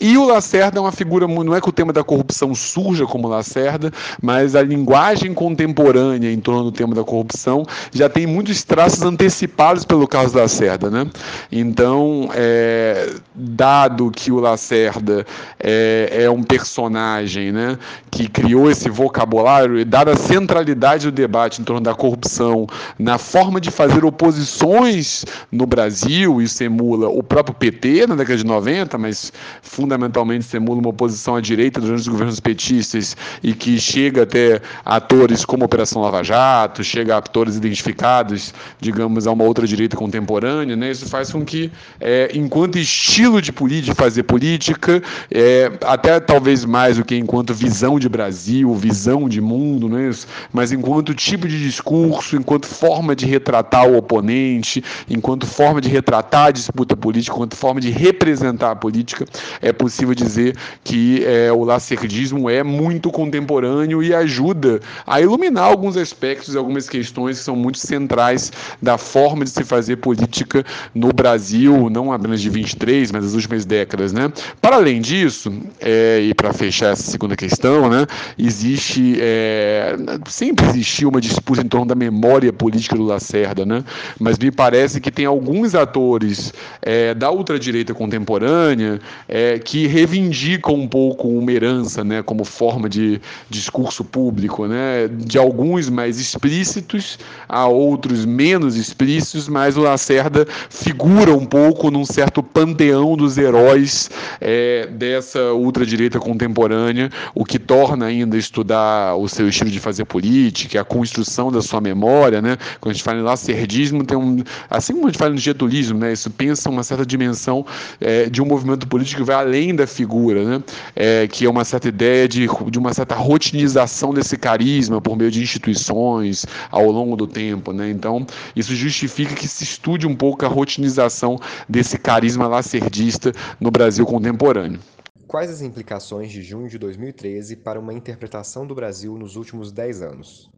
E 0.00 0.18
o 0.18 0.26
Lacerda 0.26 0.78
é 0.78 0.80
uma 0.80 0.90
figura, 0.90 1.28
não 1.28 1.54
é 1.54 1.60
que 1.60 1.68
o 1.68 1.72
tema 1.72 1.92
da 1.92 2.02
corrupção 2.02 2.52
surja 2.52 3.06
como 3.06 3.28
Lacerda, 3.28 3.92
mas 4.20 4.56
a 4.56 4.62
linguagem 4.62 5.19
linguagem 5.20 5.34
contemporânea 5.34 6.32
em 6.32 6.40
torno 6.40 6.64
do 6.64 6.72
tema 6.72 6.94
da 6.94 7.04
corrupção 7.04 7.64
já 7.92 8.08
tem 8.08 8.26
muitos 8.26 8.62
traços 8.62 9.02
antecipados 9.02 9.84
pelo 9.84 10.06
caso 10.06 10.36
Lacerda. 10.36 10.90
Né? 10.90 11.06
Então, 11.50 12.30
é, 12.34 13.14
dado 13.34 14.10
que 14.10 14.32
o 14.32 14.40
Lacerda 14.40 15.26
é, 15.58 16.24
é 16.24 16.30
um 16.30 16.42
personagem 16.42 17.52
né, 17.52 17.78
que 18.10 18.28
criou 18.28 18.70
esse 18.70 18.88
vocabulário, 18.88 19.78
e 19.78 19.84
dada 19.84 20.12
a 20.12 20.16
centralidade 20.16 21.06
do 21.06 21.12
debate 21.12 21.60
em 21.60 21.64
torno 21.64 21.80
da 21.80 21.94
corrupção 21.94 22.66
na 22.98 23.18
forma 23.18 23.60
de 23.60 23.70
fazer 23.70 24.04
oposições 24.04 25.24
no 25.50 25.66
Brasil, 25.66 26.40
isso 26.40 26.62
emula 26.62 27.08
o 27.08 27.22
próprio 27.22 27.54
PT 27.54 28.06
na 28.06 28.14
década 28.14 28.38
de 28.38 28.46
90, 28.46 28.98
mas 28.98 29.32
fundamentalmente 29.62 30.56
emula 30.56 30.80
uma 30.80 30.90
oposição 30.90 31.36
à 31.36 31.40
direita 31.40 31.80
durante 31.80 32.00
os 32.00 32.08
governos 32.08 32.40
petistas 32.40 33.16
e 33.42 33.52
que 33.52 33.78
chega 33.78 34.22
até 34.22 34.60
a 34.84 35.00
atores 35.10 35.44
como 35.44 35.64
Operação 35.64 36.02
Lava 36.02 36.22
Jato, 36.22 36.84
chega 36.84 37.16
a 37.16 37.18
atores 37.18 37.56
identificados, 37.56 38.54
digamos, 38.80 39.26
a 39.26 39.32
uma 39.32 39.42
outra 39.42 39.66
direita 39.66 39.96
contemporânea, 39.96 40.76
né? 40.76 40.88
Isso 40.92 41.08
faz 41.08 41.32
com 41.32 41.44
que, 41.44 41.72
é, 42.00 42.30
enquanto 42.32 42.78
estilo 42.78 43.42
de, 43.42 43.50
de 43.50 43.92
fazer 43.92 44.22
política, 44.22 45.02
é, 45.28 45.72
até 45.84 46.20
talvez 46.20 46.64
mais 46.64 46.96
do 46.96 47.04
que 47.04 47.16
enquanto 47.16 47.52
visão 47.52 47.98
de 47.98 48.08
Brasil, 48.08 48.72
visão 48.76 49.28
de 49.28 49.40
mundo, 49.40 49.88
né? 49.88 50.12
mas 50.52 50.70
enquanto 50.70 51.12
tipo 51.12 51.48
de 51.48 51.60
discurso, 51.60 52.36
enquanto 52.36 52.66
forma 52.66 53.16
de 53.16 53.26
retratar 53.26 53.88
o 53.88 53.96
oponente, 53.96 54.82
enquanto 55.08 55.44
forma 55.44 55.80
de 55.80 55.88
retratar 55.88 56.46
a 56.46 56.50
disputa 56.52 56.96
política, 56.96 57.34
enquanto 57.34 57.56
forma 57.56 57.80
de 57.80 57.90
representar 57.90 58.70
a 58.70 58.76
política, 58.76 59.26
é 59.60 59.72
possível 59.72 60.14
dizer 60.14 60.56
que 60.84 61.24
é, 61.24 61.50
o 61.50 61.64
lacerdismo 61.64 62.48
é 62.48 62.62
muito 62.62 63.10
contemporâneo 63.10 64.02
e 64.02 64.14
ajuda 64.14 64.80
a 65.06 65.20
iluminar 65.20 65.64
alguns 65.64 65.96
aspectos 65.96 66.54
e 66.54 66.58
algumas 66.58 66.88
questões 66.88 67.38
que 67.38 67.44
são 67.44 67.56
muito 67.56 67.78
centrais 67.78 68.52
da 68.80 68.98
forma 68.98 69.44
de 69.44 69.50
se 69.50 69.64
fazer 69.64 69.96
política 69.96 70.64
no 70.94 71.12
Brasil, 71.12 71.88
não 71.90 72.12
apenas 72.12 72.40
de 72.40 72.48
23, 72.48 73.12
mas 73.12 73.24
das 73.24 73.34
últimas 73.34 73.64
décadas. 73.64 74.12
Né? 74.12 74.32
Para 74.60 74.76
além 74.76 75.00
disso, 75.00 75.52
é, 75.80 76.20
e 76.20 76.34
para 76.34 76.52
fechar 76.52 76.92
essa 76.92 77.10
segunda 77.10 77.36
questão, 77.36 77.88
né, 77.88 78.06
existe, 78.38 79.16
é, 79.20 79.96
sempre 80.28 80.66
existiu 80.66 81.08
uma 81.08 81.20
disputa 81.20 81.62
em 81.62 81.68
torno 81.68 81.86
da 81.86 81.94
memória 81.94 82.52
política 82.52 82.96
do 82.96 83.04
Lacerda, 83.04 83.64
né? 83.64 83.84
mas 84.18 84.38
me 84.38 84.50
parece 84.50 85.00
que 85.00 85.10
tem 85.10 85.24
alguns 85.24 85.74
atores 85.74 86.52
é, 86.82 87.14
da 87.14 87.30
ultradireita 87.30 87.94
contemporânea 87.94 89.00
é, 89.28 89.58
que 89.58 89.86
reivindicam 89.86 90.74
um 90.74 90.88
pouco 90.88 91.28
uma 91.28 91.52
herança 91.52 92.02
né, 92.04 92.22
como 92.22 92.44
forma 92.44 92.88
de 92.88 93.20
discurso 93.48 94.04
público, 94.04 94.66
né? 94.66 94.79
De 95.08 95.38
alguns 95.38 95.88
mais 95.88 96.18
explícitos 96.18 97.18
a 97.48 97.66
outros 97.66 98.24
menos 98.24 98.76
explícitos, 98.76 99.48
mas 99.48 99.76
o 99.76 99.80
Lacerda 99.82 100.46
figura 100.68 101.34
um 101.34 101.44
pouco 101.44 101.90
num 101.90 102.04
certo 102.04 102.42
panteão 102.42 103.16
dos 103.16 103.36
heróis 103.36 104.10
é, 104.40 104.86
dessa 104.86 105.52
ultradireita 105.52 106.18
contemporânea, 106.20 107.10
o 107.34 107.44
que 107.44 107.58
torna 107.58 108.06
ainda 108.06 108.36
estudar 108.36 109.16
o 109.16 109.28
seu 109.28 109.48
estilo 109.48 109.70
de 109.70 109.80
fazer 109.80 110.04
política, 110.04 110.80
a 110.80 110.84
construção 110.84 111.50
da 111.50 111.60
sua 111.60 111.80
memória, 111.80 112.40
né? 112.40 112.56
Quando 112.80 112.92
a 112.92 112.94
gente 112.94 113.02
fala 113.02 113.18
em 113.18 113.22
lacerdismo, 113.22 114.04
tem 114.04 114.16
um, 114.16 114.42
assim 114.68 114.92
como 114.92 115.06
a 115.06 115.10
gente 115.10 115.18
fala 115.18 115.32
no 115.32 115.38
getulismo, 115.38 115.98
né? 115.98 116.12
Isso 116.12 116.30
pensa 116.30 116.70
uma 116.70 116.82
certa 116.82 117.04
dimensão 117.04 117.66
é, 118.00 118.30
de 118.30 118.40
um 118.40 118.46
movimento 118.46 118.86
político 118.86 119.20
que 119.22 119.26
vai 119.26 119.36
além 119.36 119.74
da 119.74 119.86
figura, 119.86 120.44
né? 120.44 120.62
É, 120.94 121.26
que 121.26 121.44
é 121.44 121.50
uma 121.50 121.64
certa 121.64 121.88
ideia 121.88 122.28
de, 122.28 122.46
de 122.70 122.78
uma 122.78 122.94
certa 122.94 123.14
rotinização 123.14 124.14
desse 124.14 124.36
carisma 124.36 124.69
por 125.02 125.16
meio 125.16 125.30
de 125.30 125.42
instituições 125.42 126.46
ao 126.70 126.90
longo 126.90 127.16
do 127.16 127.26
tempo. 127.26 127.72
Né? 127.72 127.90
Então, 127.90 128.26
isso 128.54 128.74
justifica 128.74 129.34
que 129.34 129.48
se 129.48 129.64
estude 129.64 130.06
um 130.06 130.14
pouco 130.14 130.44
a 130.44 130.48
rotinização 130.48 131.38
desse 131.68 131.98
carisma 131.98 132.46
lacerdista 132.46 133.32
no 133.58 133.70
Brasil 133.70 134.06
contemporâneo. 134.06 134.80
Quais 135.26 135.50
as 135.50 135.62
implicações 135.62 136.32
de 136.32 136.42
junho 136.42 136.68
de 136.68 136.76
2013 136.76 137.56
para 137.56 137.78
uma 137.78 137.94
interpretação 137.94 138.66
do 138.66 138.74
Brasil 138.74 139.16
nos 139.16 139.36
últimos 139.36 139.70
10 139.70 140.02
anos? 140.02 140.50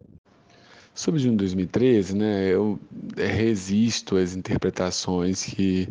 Sobre 0.94 1.20
junho 1.20 1.32
de 1.32 1.38
2013, 1.38 2.14
né, 2.14 2.52
eu 2.52 2.78
resisto 3.16 4.16
às 4.16 4.36
interpretações 4.36 5.42
que 5.42 5.88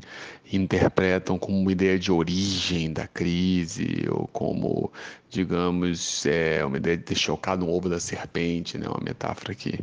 interpretam 0.54 1.40
como 1.40 1.58
uma 1.60 1.72
ideia 1.72 1.98
de 1.98 2.12
origem 2.12 2.94
da 2.94 3.08
crise, 3.08 4.06
ou 4.12 4.28
como, 4.28 4.92
digamos, 5.28 6.24
é, 6.28 6.64
uma 6.64 6.78
ideia 6.78 6.98
de 6.98 7.04
ter 7.04 7.16
chocado 7.16 7.66
um 7.66 7.72
ovo 7.72 7.90
da 7.90 8.00
serpente, 8.00 8.78
né, 8.78 8.88
uma 8.88 9.02
metáfora 9.04 9.56
que 9.56 9.80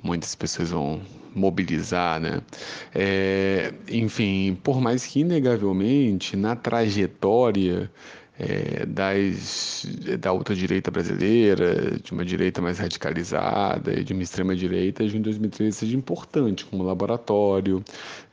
muitas 0.00 0.34
pessoas 0.36 0.70
vão 0.70 1.02
mobilizar, 1.34 2.20
né? 2.20 2.40
É, 2.94 3.72
enfim, 3.88 4.56
por 4.62 4.80
mais 4.80 5.04
que 5.06 5.20
inegavelmente 5.20 6.36
na 6.36 6.54
trajetória 6.54 7.90
é, 8.42 8.84
das, 8.86 9.86
da 10.18 10.32
ultradireita 10.32 10.90
brasileira, 10.90 11.96
de 12.02 12.12
uma 12.12 12.24
direita 12.24 12.60
mais 12.60 12.78
radicalizada 12.78 13.92
e 13.92 14.02
de 14.02 14.12
uma 14.12 14.22
extrema-direita, 14.22 15.04
em 15.04 15.22
2013 15.22 15.76
seja 15.76 15.96
importante 15.96 16.64
como 16.64 16.82
laboratório 16.82 17.84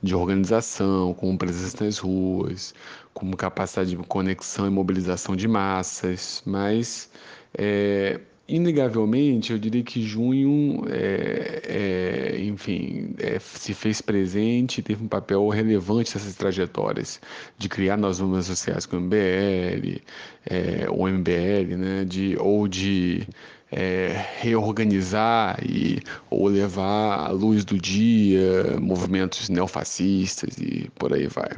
de 0.02 0.16
organização, 0.16 1.14
como 1.14 1.38
presença 1.38 1.86
nas 1.86 2.00
ruas, 2.00 2.74
como 3.14 3.38
capacidade 3.38 3.92
de 3.92 3.98
conexão 3.98 4.66
e 4.66 4.70
mobilização 4.72 5.36
de 5.36 5.48
massas, 5.48 6.42
mas 6.44 7.12
é, 7.56 8.20
inegavelmente, 8.50 9.54
eu 9.54 9.60
diria 9.60 9.84
que 9.84 10.02
junho, 10.02 10.84
é, 10.90 11.62
é, 12.36 12.42
enfim, 12.42 13.14
é, 13.20 13.38
se 13.40 13.74
fez 13.74 14.02
presente 14.02 14.80
e 14.80 14.84
teve 14.84 15.04
um 15.04 15.08
papel 15.08 15.48
relevante 15.50 16.16
nessas 16.16 16.36
trajetórias 16.36 17.22
de 17.58 17.70
criar 17.70 17.98
novas 17.98 18.20
normas 18.20 18.48
sociais 18.48 18.86
com 18.86 18.98
o 18.98 19.02
MBL, 19.02 20.02
é, 20.46 20.90
o 20.90 21.08
MBL, 21.08 21.78
né, 21.78 22.06
de, 22.06 22.36
ou 22.40 22.68
de 22.68 23.28
é, 23.72 24.26
reorganizar 24.40 25.60
e 25.64 26.00
ou 26.30 26.48
levar 26.48 27.28
à 27.28 27.30
luz 27.30 27.64
do 27.64 27.78
dia 27.78 28.78
movimentos 28.80 29.50
neofascistas 29.50 30.58
e 30.58 30.90
por 30.96 31.14
aí 31.14 31.28
vai. 31.28 31.52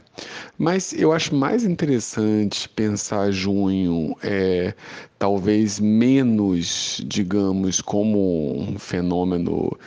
Mas 0.58 0.94
eu 0.94 1.14
acho 1.14 1.34
mais 1.36 1.64
interessante 1.64 2.68
pensar 2.70 3.32
junho 3.32 4.16
é, 4.24 4.74
talvez 5.18 5.80
menos, 5.80 7.02
digamos, 7.06 7.80
como 7.82 8.60
um 8.60 8.78
fenômeno 8.78 9.78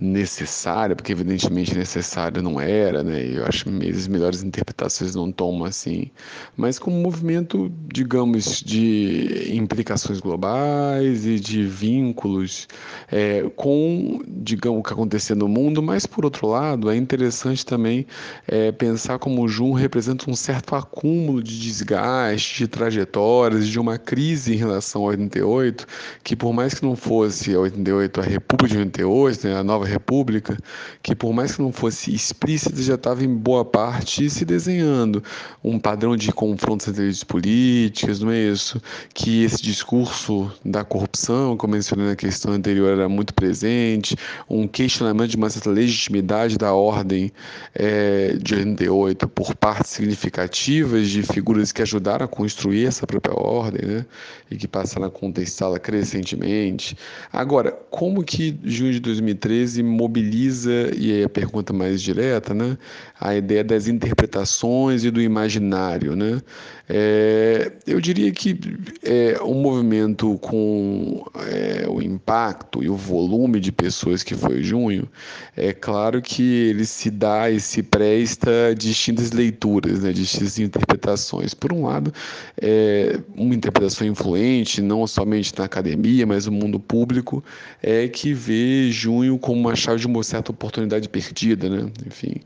necessária, 0.00 0.96
porque 0.96 1.12
evidentemente 1.12 1.74
necessária 1.76 2.42
não 2.42 2.60
era, 2.60 3.02
né? 3.02 3.24
Eu 3.24 3.46
acho 3.46 3.64
que 3.64 3.90
as 3.90 4.08
melhores 4.08 4.42
interpretações 4.42 5.14
não 5.14 5.30
tomam 5.30 5.64
assim, 5.64 6.10
mas 6.56 6.78
como 6.78 6.96
um 6.96 7.02
movimento, 7.02 7.70
digamos, 7.92 8.60
de 8.60 9.52
implicações 9.54 10.20
globais 10.20 11.26
e 11.26 11.38
de 11.38 11.64
vínculos 11.64 12.68
é, 13.10 13.48
com, 13.56 14.20
digamos, 14.26 14.80
o 14.80 14.82
que 14.82 14.92
acontecia 14.92 15.36
no 15.36 15.48
mundo, 15.48 15.82
mas 15.82 16.06
por 16.06 16.24
outro 16.24 16.48
lado, 16.48 16.90
é 16.90 16.96
interessante 16.96 17.64
também 17.64 18.06
é, 18.48 18.72
pensar 18.72 19.18
como 19.18 19.42
o 19.42 19.48
Jun 19.48 19.72
representa 19.72 20.30
um 20.30 20.34
certo 20.34 20.74
acúmulo 20.74 21.42
de 21.42 21.58
desgaste, 21.60 22.58
de 22.58 22.68
trajetórias, 22.68 23.68
de 23.68 23.78
uma 23.78 23.98
crise 23.98 24.54
em 24.54 24.56
relação 24.56 25.02
ao 25.02 25.08
88, 25.08 25.86
que 26.22 26.34
por 26.34 26.52
mais 26.52 26.74
que 26.74 26.84
não 26.84 26.96
fosse 26.96 27.54
a 27.54 27.60
88 27.60 28.20
a 28.20 28.24
República 28.24 28.74
de 28.74 28.78
88, 28.78 29.46
né, 29.46 29.56
a 29.56 29.64
nova 29.64 29.83
República, 29.86 30.56
que 31.02 31.14
por 31.14 31.32
mais 31.32 31.56
que 31.56 31.62
não 31.62 31.72
fosse 31.72 32.14
explícita, 32.14 32.80
já 32.82 32.94
estava 32.94 33.24
em 33.24 33.34
boa 33.34 33.64
parte 33.64 34.28
se 34.30 34.44
desenhando 34.44 35.22
um 35.62 35.78
padrão 35.78 36.16
de 36.16 36.32
confrontos 36.32 36.88
entre 36.88 37.04
elites 37.04 37.24
políticas, 37.24 38.20
não 38.20 38.30
é 38.30 38.38
isso? 38.38 38.80
Que 39.12 39.44
esse 39.44 39.62
discurso 39.62 40.50
da 40.64 40.84
corrupção, 40.84 41.56
como 41.56 41.74
mencionei 41.74 42.06
na 42.06 42.16
questão 42.16 42.52
anterior, 42.52 42.92
era 42.92 43.08
muito 43.08 43.34
presente, 43.34 44.16
um 44.48 44.66
questionamento 44.68 45.30
de 45.30 45.36
uma 45.36 45.50
certa 45.50 45.70
legitimidade 45.70 46.56
da 46.56 46.72
ordem 46.72 47.32
é, 47.74 48.34
de 48.40 48.54
88 48.54 49.28
por 49.28 49.54
partes 49.54 49.92
significativas 49.92 51.08
de 51.08 51.22
figuras 51.22 51.72
que 51.72 51.82
ajudaram 51.82 52.24
a 52.24 52.28
construir 52.28 52.86
essa 52.86 53.06
própria 53.06 53.34
ordem, 53.34 53.86
né? 53.86 54.06
E 54.50 54.56
que 54.56 54.68
passaram 54.68 55.06
a 55.06 55.10
contestá-la 55.10 55.78
crescentemente. 55.78 56.96
Agora, 57.32 57.72
como 57.90 58.22
que 58.22 58.58
junho 58.64 58.92
de 58.92 59.00
2013 59.00 59.73
mobiliza, 59.82 60.90
e 60.96 61.12
aí 61.12 61.24
a 61.24 61.28
pergunta 61.28 61.72
mais 61.72 62.02
direta, 62.02 62.54
né, 62.54 62.76
a 63.20 63.34
ideia 63.34 63.64
das 63.64 63.88
interpretações 63.88 65.04
e 65.04 65.10
do 65.10 65.20
imaginário. 65.20 66.14
Né? 66.14 66.40
É, 66.88 67.72
eu 67.86 67.98
diria 68.00 68.30
que 68.30 68.58
é, 69.02 69.40
um 69.42 69.54
movimento 69.54 70.36
com 70.38 71.24
é, 71.46 71.86
o 71.88 72.02
impacto 72.02 72.82
e 72.82 72.90
o 72.90 72.96
volume 72.96 73.58
de 73.58 73.72
pessoas 73.72 74.22
que 74.22 74.34
foi 74.34 74.62
junho, 74.62 75.08
é 75.56 75.72
claro 75.72 76.20
que 76.20 76.42
ele 76.42 76.84
se 76.84 77.10
dá 77.10 77.50
e 77.50 77.58
se 77.58 77.82
presta 77.82 78.74
distintas 78.76 79.32
leituras, 79.32 80.02
né, 80.02 80.12
distintas 80.12 80.58
interpretações. 80.58 81.54
Por 81.54 81.72
um 81.72 81.86
lado, 81.86 82.12
é, 82.60 83.18
uma 83.34 83.54
interpretação 83.54 84.06
influente, 84.06 84.82
não 84.82 85.06
somente 85.06 85.52
na 85.56 85.64
academia, 85.64 86.26
mas 86.26 86.46
no 86.46 86.52
mundo 86.52 86.78
público, 86.78 87.42
é 87.82 88.08
que 88.08 88.34
vê 88.34 88.90
junho 88.90 89.38
como 89.38 89.63
uma 89.64 89.76
chave 89.76 90.00
de 90.00 90.06
uma 90.06 90.22
certa 90.22 90.50
oportunidade 90.50 91.08
perdida. 91.08 91.68
Né? 91.68 91.90
Enfim, 92.06 92.36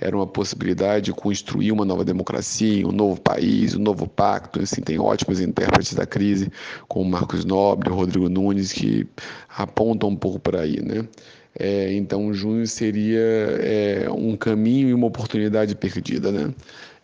era 0.00 0.16
uma 0.16 0.26
possibilidade 0.26 1.06
de 1.06 1.12
construir 1.12 1.72
uma 1.72 1.84
nova 1.84 2.04
democracia, 2.04 2.86
um 2.86 2.92
novo 2.92 3.20
país, 3.20 3.74
um 3.74 3.80
novo 3.80 4.06
pacto. 4.06 4.60
Assim, 4.60 4.80
tem 4.80 4.98
ótimos 4.98 5.40
intérpretes 5.40 5.94
da 5.94 6.06
crise, 6.06 6.50
como 6.86 7.10
Marcos 7.10 7.44
Nobre, 7.44 7.90
Rodrigo 7.90 8.28
Nunes, 8.28 8.72
que 8.72 9.06
apontam 9.48 10.10
um 10.10 10.16
pouco 10.16 10.38
por 10.38 10.56
aí. 10.56 10.80
Né? 10.80 11.06
É, 11.58 11.92
então, 11.94 12.32
junho 12.32 12.66
seria 12.66 13.18
é, 13.18 14.06
um 14.10 14.36
caminho 14.36 14.88
e 14.88 14.94
uma 14.94 15.06
oportunidade 15.06 15.74
perdida. 15.74 16.30
Né? 16.30 16.54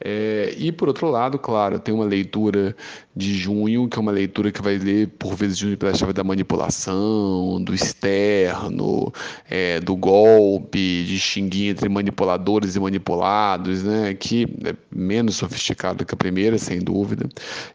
É, 0.01 0.55
e 0.59 0.73
por 0.73 0.89
outro 0.89 1.09
lado, 1.09 1.39
claro, 1.39 1.79
tem 1.79 1.95
uma 1.95 2.05
leitura 2.05 2.77
de 3.17 3.33
junho, 3.35 3.89
que 3.89 3.97
é 3.97 4.01
uma 4.01 4.11
leitura 4.11 4.51
que 4.51 4.61
vai 4.61 4.77
ler 4.77 5.09
por 5.19 5.35
vezes 5.37 5.57
junho 5.57 5.77
pela 5.79 5.95
chave 5.95 6.13
da 6.13 6.25
manipulação, 6.25 7.63
do 7.63 7.73
externo, 7.73 9.13
é, 9.49 9.79
do 9.81 9.95
golpe, 9.95 11.05
distinguir 11.05 11.71
entre 11.71 11.89
manipuladores 11.89 12.75
e 12.75 12.81
manipulados, 12.81 13.85
né, 13.85 14.15
que 14.15 14.45
é 14.65 14.75
menos 14.95 15.37
sofisticado 15.37 16.05
que 16.05 16.13
a 16.15 16.17
primeira, 16.17 16.59
sem 16.59 16.81
dúvida, 16.81 17.29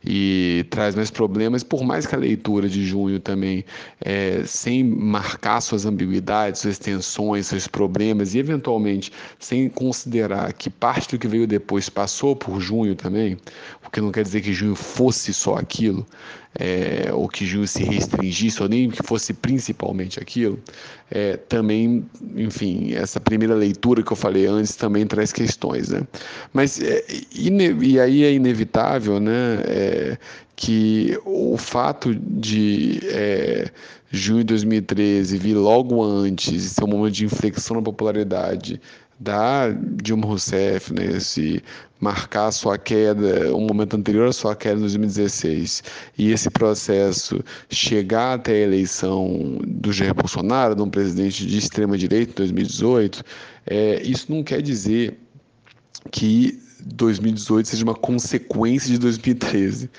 e 0.05 0.65
traz 0.69 0.93
mais 0.95 1.09
problemas, 1.09 1.63
por 1.63 1.83
mais 1.83 2.05
que 2.05 2.15
a 2.15 2.17
leitura 2.17 2.67
de 2.67 2.85
junho 2.85 3.19
também, 3.19 3.63
é, 4.01 4.43
sem 4.45 4.83
marcar 4.83 5.61
suas 5.61 5.85
ambiguidades, 5.85 6.61
suas 6.61 6.77
tensões, 6.77 7.47
seus 7.47 7.67
problemas, 7.67 8.35
e 8.35 8.39
eventualmente 8.39 9.11
sem 9.39 9.69
considerar 9.69 10.51
que 10.53 10.69
parte 10.69 11.15
do 11.15 11.19
que 11.19 11.27
veio 11.27 11.47
depois 11.47 11.89
passou 11.89 12.08
por 12.35 12.59
junho 12.59 12.95
também, 12.95 13.37
o 13.85 13.89
que 13.89 14.01
não 14.01 14.11
quer 14.11 14.23
dizer 14.23 14.41
que 14.41 14.53
junho 14.53 14.75
fosse 14.75 15.33
só 15.33 15.55
aquilo, 15.55 16.05
é, 16.57 17.09
ou 17.13 17.27
que 17.27 17.45
junho 17.45 17.67
se 17.67 17.83
restringisse, 17.83 18.61
ou 18.61 18.69
nem 18.69 18.89
que 18.89 19.03
fosse 19.03 19.33
principalmente 19.33 20.19
aquilo, 20.19 20.59
é, 21.11 21.37
também, 21.37 22.05
enfim, 22.35 22.93
essa 22.93 23.19
primeira 23.19 23.53
leitura 23.53 24.03
que 24.03 24.11
eu 24.11 24.17
falei 24.17 24.45
antes 24.47 24.75
também 24.75 25.05
traz 25.05 25.31
questões, 25.31 25.89
né? 25.89 26.01
Mas, 26.53 26.79
é, 26.81 27.03
e 27.31 27.99
aí 27.99 28.23
é 28.23 28.33
inevitável, 28.33 29.19
né, 29.19 29.61
é, 29.65 30.17
que 30.55 31.17
o 31.25 31.57
fato 31.57 32.13
de 32.13 32.99
é, 33.05 33.71
junho 34.11 34.39
de 34.39 34.45
2013 34.45 35.37
vir 35.37 35.53
logo 35.55 36.03
antes, 36.03 36.63
ser 36.63 36.83
um 36.83 36.87
momento 36.87 37.13
de 37.13 37.25
inflexão 37.25 37.77
na 37.77 37.81
popularidade 37.81 38.81
da 39.19 39.69
Dilma 40.01 40.25
Rousseff, 40.25 40.93
né, 40.93 41.19
marcar 41.99 42.47
a 42.47 42.51
sua 42.51 42.77
queda, 42.77 43.53
um 43.53 43.67
momento 43.67 43.97
anterior 43.97 44.29
à 44.29 44.31
sua 44.31 44.55
queda 44.55 44.77
em 44.77 44.81
2016, 44.81 45.83
e 46.17 46.31
esse 46.31 46.49
processo 46.49 47.43
chegar 47.69 48.35
até 48.35 48.53
a 48.53 48.59
eleição 48.59 49.59
do 49.67 49.91
Jair 49.91 50.13
Bolsonaro, 50.13 50.75
de 50.75 50.81
um 50.81 50.89
presidente 50.89 51.45
de 51.45 51.57
extrema 51.57 51.97
direita 51.97 52.31
em 52.31 52.35
2018, 52.35 53.23
é, 53.65 54.01
isso 54.03 54.31
não 54.31 54.41
quer 54.43 54.61
dizer 54.61 55.19
que 56.11 56.57
2018 56.85 57.67
seja 57.67 57.83
uma 57.83 57.95
consequência 57.95 58.91
de 58.91 58.97
2013. 58.99 59.89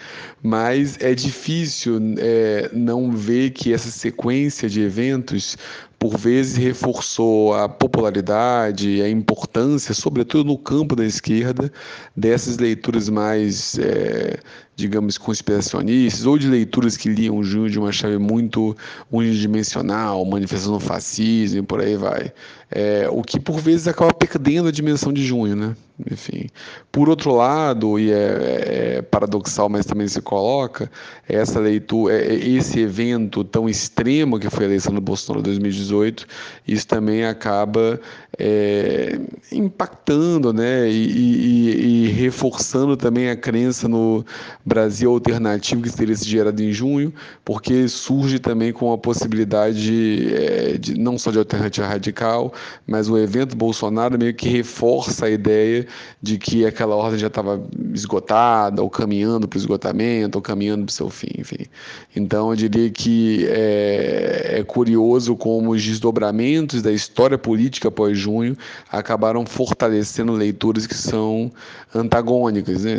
Mas 0.42 0.96
é 1.00 1.14
difícil 1.14 2.00
é, 2.18 2.70
não 2.72 3.12
ver 3.12 3.50
que 3.50 3.72
essa 3.72 3.90
sequência 3.90 4.68
de 4.68 4.80
eventos 4.80 5.56
por 6.00 6.16
vezes 6.16 6.56
reforçou 6.56 7.52
a 7.54 7.68
popularidade, 7.68 9.02
a 9.02 9.08
importância, 9.10 9.92
sobretudo 9.92 10.44
no 10.44 10.56
campo 10.56 10.96
da 10.96 11.04
esquerda, 11.04 11.70
dessas 12.16 12.56
leituras 12.56 13.10
mais, 13.10 13.78
é, 13.78 14.38
digamos, 14.74 15.18
conspiracionistas, 15.18 16.24
ou 16.24 16.38
de 16.38 16.48
leituras 16.48 16.96
que 16.96 17.10
liam 17.10 17.42
junho 17.42 17.68
de 17.68 17.78
uma 17.78 17.92
chave 17.92 18.16
muito 18.16 18.74
unidimensional, 19.12 20.24
manifestação 20.24 20.72
do 20.72 20.80
fascismo 20.80 21.58
e 21.58 21.62
por 21.62 21.82
aí 21.82 21.96
vai. 21.96 22.32
É, 22.70 23.06
o 23.10 23.22
que 23.22 23.38
por 23.38 23.60
vezes 23.60 23.86
acaba 23.86 24.14
perdendo 24.14 24.68
a 24.68 24.72
dimensão 24.72 25.12
de 25.12 25.22
junho, 25.22 25.54
né? 25.54 25.76
Enfim. 26.10 26.46
Por 26.90 27.08
outro 27.08 27.34
lado, 27.34 27.98
e 27.98 28.12
é, 28.12 28.96
é 28.98 29.02
paradoxal, 29.02 29.68
mas 29.68 29.84
também 29.84 30.06
se 30.06 30.20
coloca, 30.22 30.90
essa 31.28 31.58
leitura, 31.58 32.14
é, 32.14 32.32
esse 32.32 32.78
evento 32.80 33.42
tão 33.42 33.68
extremo 33.68 34.38
que 34.38 34.48
foi 34.48 34.64
a 34.64 34.68
eleição 34.68 34.94
do 34.94 35.00
Bolsonaro 35.00 35.40
em 35.40 35.44
2018, 35.44 35.89
2018, 35.90 36.26
isso 36.66 36.86
também 36.86 37.24
acaba 37.24 38.00
é, 38.38 39.18
impactando 39.52 40.52
né, 40.52 40.88
e, 40.88 40.94
e, 40.94 42.06
e, 42.06 42.08
reforçando 42.08 42.96
também 42.96 43.28
a 43.28 43.36
crença 43.36 43.88
no 43.88 44.24
Brasil 44.64 45.10
alternativo 45.10 45.82
que 45.82 45.92
teria 45.92 46.16
se 46.16 46.28
gerado 46.28 46.62
em 46.62 46.72
junho, 46.72 47.12
porque 47.44 47.88
surge 47.88 48.38
também 48.38 48.72
com 48.72 48.92
a 48.92 48.98
possibilidade 48.98 50.34
é, 50.34 50.78
de, 50.78 50.98
não 50.98 51.18
só 51.18 51.30
de 51.30 51.38
alternativa 51.38 51.86
radical, 51.86 52.52
mas 52.86 53.08
o 53.08 53.18
evento 53.18 53.56
Bolsonaro 53.56 54.18
meio 54.18 54.34
que 54.34 54.48
reforça 54.48 55.26
a 55.26 55.30
ideia 55.30 55.86
de 56.22 56.38
que 56.38 56.64
aquela 56.64 56.94
ordem 56.94 57.18
já 57.18 57.26
estava 57.26 57.62
esgotada, 57.92 58.82
ou 58.82 58.88
caminhando 58.88 59.48
para 59.48 59.56
o 59.56 59.60
esgotamento, 59.60 60.36
ou 60.38 60.42
caminhando 60.42 60.84
para 60.84 60.92
o 60.92 60.94
seu 60.94 61.10
fim, 61.10 61.30
enfim. 61.38 61.66
Então 62.14 62.50
eu 62.50 62.56
diria 62.56 62.90
que 62.90 63.46
é, 63.48 64.60
é 64.60 64.64
curioso 64.64 65.36
como 65.36 65.76
os 65.80 65.86
desdobramentos 65.86 66.82
da 66.82 66.92
história 66.92 67.38
política 67.38 67.88
após 67.88 68.18
junho 68.18 68.56
acabaram 68.90 69.44
fortalecendo 69.46 70.32
leituras 70.32 70.86
que 70.86 70.94
são 70.94 71.50
antagônicas, 71.94 72.84
né? 72.84 72.98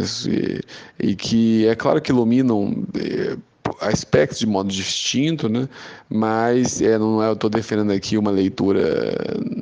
E, 1.00 1.10
e 1.12 1.16
que 1.16 1.66
é 1.68 1.76
claro 1.76 2.02
que 2.02 2.12
iluminam 2.12 2.84
é, 2.98 3.38
aspectos 3.80 4.40
de 4.40 4.48
modo 4.48 4.70
distinto, 4.70 5.48
né? 5.48 5.68
mas 6.10 6.82
é, 6.82 6.98
não 6.98 7.24
é, 7.24 7.30
eu 7.30 7.34
estou 7.34 7.50
defendendo 7.50 7.92
aqui 7.92 8.18
uma 8.18 8.32
leitura 8.32 9.14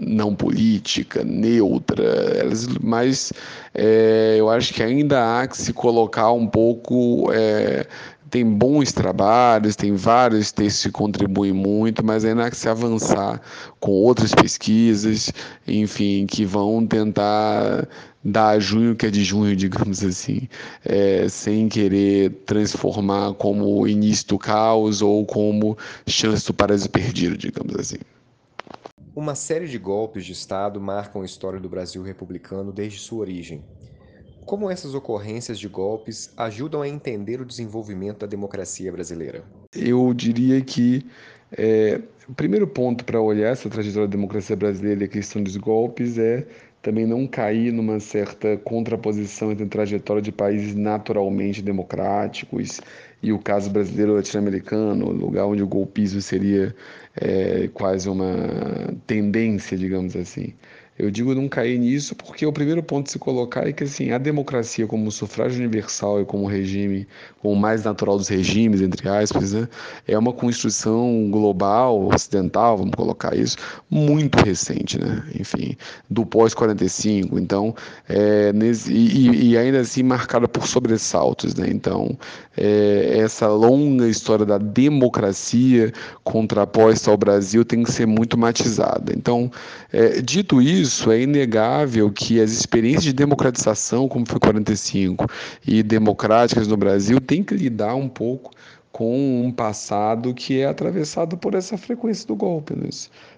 não 0.02 0.34
política, 0.34 1.24
neutra, 1.24 2.04
mas 2.82 3.32
é, 3.74 4.36
eu 4.38 4.50
acho 4.50 4.74
que 4.74 4.82
ainda 4.82 5.40
há 5.40 5.48
que 5.48 5.58
se 5.58 5.74
colocar 5.74 6.32
um 6.32 6.48
pouco 6.48 7.30
é, 7.32 7.86
tem 8.30 8.46
bons 8.46 8.92
trabalhos, 8.92 9.76
tem 9.76 9.96
vários 9.96 10.52
textos 10.52 10.84
que 10.84 10.92
contribuem 10.92 11.52
muito, 11.52 12.06
mas 12.06 12.24
ainda 12.24 12.46
há 12.46 12.50
que 12.50 12.58
se 12.58 12.70
avançar 12.70 13.42
com 13.80 13.92
outras 13.92 14.34
pesquisas, 14.34 15.32
enfim, 15.68 16.26
que 16.26 16.46
vão 16.46 16.86
tentar 16.86 17.88
dar 18.24 18.60
junho 18.60 18.96
que 18.96 19.06
é 19.06 19.10
de 19.10 19.24
junho, 19.24 19.56
digamos 19.56 20.04
assim, 20.04 20.48
é, 20.86 21.28
sem 21.30 21.70
querer 21.70 22.32
transformar 22.46 23.34
como 23.34 23.88
início 23.88 24.28
do 24.28 24.38
caos 24.38 25.02
ou 25.02 25.26
como 25.26 25.78
chance 26.08 26.46
do 26.46 26.54
paraíso 26.54 26.90
perdido, 26.90 27.38
digamos 27.38 27.76
assim. 27.76 27.98
Uma 29.16 29.36
série 29.36 29.68
de 29.68 29.78
golpes 29.78 30.26
de 30.26 30.32
Estado 30.32 30.80
marcam 30.80 31.22
a 31.22 31.26
história 31.26 31.60
do 31.60 31.68
Brasil 31.68 32.02
republicano 32.04 32.72
desde 32.72 33.00
sua 33.00 33.20
origem. 33.20 33.64
Como 34.50 34.68
essas 34.68 34.96
ocorrências 34.96 35.60
de 35.60 35.68
golpes 35.68 36.34
ajudam 36.36 36.82
a 36.82 36.90
entender 36.90 37.40
o 37.40 37.46
desenvolvimento 37.46 38.22
da 38.22 38.26
democracia 38.26 38.92
brasileira? 38.92 39.44
Eu 39.76 40.12
diria 40.12 40.60
que 40.60 41.06
é, 41.56 42.02
o 42.28 42.34
primeiro 42.34 42.66
ponto 42.66 43.06
para 43.06 43.22
olhar 43.22 43.52
essa 43.52 43.70
trajetória 43.70 44.08
da 44.08 44.12
democracia 44.12 44.56
brasileira 44.56 45.04
e 45.04 45.06
a 45.06 45.08
questão 45.08 45.44
dos 45.44 45.56
golpes 45.56 46.18
é 46.18 46.48
também 46.82 47.06
não 47.06 47.28
cair 47.28 47.72
numa 47.72 48.00
certa 48.00 48.58
contraposição 48.58 49.52
entre 49.52 49.66
a 49.66 49.70
trajetória 49.70 50.20
de 50.20 50.32
países 50.32 50.74
naturalmente 50.74 51.62
democráticos 51.62 52.82
e 53.22 53.32
o 53.32 53.38
caso 53.38 53.70
brasileiro 53.70 54.16
latino-americano, 54.16 55.12
lugar 55.12 55.46
onde 55.46 55.62
o 55.62 55.68
golpismo 55.68 56.24
seria 56.24 56.76
é, 57.16 57.70
quase 57.72 58.10
uma 58.10 58.34
tendência, 59.06 59.78
digamos 59.78 60.16
assim. 60.16 60.56
Eu 61.00 61.10
digo 61.10 61.34
não 61.34 61.48
cair 61.48 61.80
nisso 61.80 62.14
porque 62.14 62.46
o 62.46 62.52
primeiro 62.52 62.84
ponto 62.84 63.06
de 63.06 63.14
se 63.14 63.20
colocar 63.20 63.66
é 63.66 63.72
que 63.72 63.86
assim, 63.86 64.12
a 64.12 64.18
democracia 64.18 64.86
como 64.86 65.10
sufrágio 65.10 65.58
universal 65.60 66.22
e 66.22 66.26
como 66.26 66.46
regime, 66.46 67.08
como 67.42 67.54
o 67.54 67.58
mais 67.58 67.86
natural 67.86 68.18
dos 68.18 68.28
regimes, 68.28 68.82
entre 68.82 69.08
aspas, 69.08 69.54
né, 69.54 69.70
é 70.06 70.18
uma 70.18 70.34
construção 70.34 71.30
global, 71.32 72.08
ocidental, 72.08 72.78
vamos 72.78 72.94
colocar 72.96 73.34
isso, 73.34 73.56
muito 73.90 74.36
recente, 74.44 75.00
né? 75.00 75.24
enfim, 75.40 75.78
do 76.10 76.26
pós-45, 76.26 77.40
então, 77.40 77.74
é, 78.08 78.52
nesse, 78.52 78.92
e, 78.92 79.52
e, 79.52 79.58
ainda 79.58 79.80
assim 79.80 80.04
marcada 80.04 80.48
por 80.50 80.68
sobressaltos. 80.68 81.56
Né? 81.56 81.68
Então, 81.70 82.18
é, 82.58 83.20
essa 83.20 83.48
longa 83.48 84.08
história 84.08 84.46
da 84.46 84.58
democracia 84.58 85.94
contraposta 86.24 87.10
ao 87.10 87.18
Brasil 87.18 87.64
tem 87.64 87.84
que 87.84 87.92
ser 87.92 88.06
muito 88.06 88.38
matizada. 88.38 89.14
Então, 89.16 89.50
é, 89.94 90.22
dito 90.22 90.62
isso, 90.62 90.89
isso, 90.90 91.12
é 91.12 91.22
inegável 91.22 92.12
que 92.12 92.42
as 92.42 92.52
experiências 92.52 93.04
de 93.04 93.14
democratização, 93.14 94.10
como 94.10 94.26
foi 94.28 94.40
45, 94.40 95.28
e 95.66 95.84
democráticas 95.84 96.68
no 96.68 96.76
Brasil, 96.76 97.22
têm 97.22 97.44
que 97.44 97.54
lidar 97.54 97.94
um 97.94 98.10
pouco 98.10 98.52
com 98.92 99.44
um 99.46 99.52
passado 99.52 100.34
que 100.34 100.60
é 100.60 100.66
atravessado 100.66 101.38
por 101.38 101.54
essa 101.54 101.78
frequência 101.78 102.28
do 102.28 102.36
golpe, 102.36 102.76
né? 102.76 102.90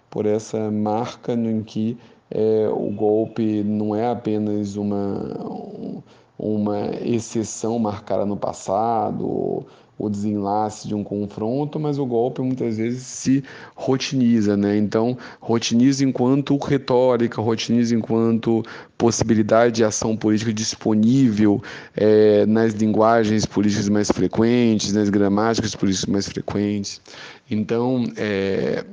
por 0.09 0.25
essa 0.25 0.71
marca 0.71 1.33
em 1.33 1.61
que 1.61 1.97
é, 2.29 2.69
o 2.69 2.89
golpe 2.91 3.61
não 3.63 3.93
é 3.93 4.09
apenas 4.09 4.77
uma, 4.77 6.01
uma 6.39 6.89
exceção 7.03 7.77
marcada 7.77 8.25
no 8.25 8.37
passado, 8.37 9.65
o 10.01 10.09
desenlace 10.09 10.87
de 10.87 10.95
um 10.95 11.03
confronto, 11.03 11.79
mas 11.79 11.99
o 11.99 12.05
golpe 12.05 12.41
muitas 12.41 12.77
vezes 12.77 13.03
se 13.03 13.43
rotiniza, 13.75 14.57
né? 14.57 14.75
Então, 14.77 15.17
rotiniza 15.39 16.03
enquanto 16.03 16.57
retórica, 16.57 17.41
rotiniza 17.41 17.95
enquanto 17.95 18.63
possibilidade 18.97 19.75
de 19.75 19.83
ação 19.83 20.17
política 20.17 20.51
disponível 20.53 21.61
é, 21.95 22.45
nas 22.45 22.73
linguagens 22.73 23.45
políticas 23.45 23.89
mais 23.89 24.11
frequentes, 24.11 24.93
nas 24.93 25.09
gramáticas 25.09 25.75
políticas 25.75 26.09
mais 26.09 26.27
frequentes. 26.27 27.01
Então, 27.49 28.03
é, 28.17 28.83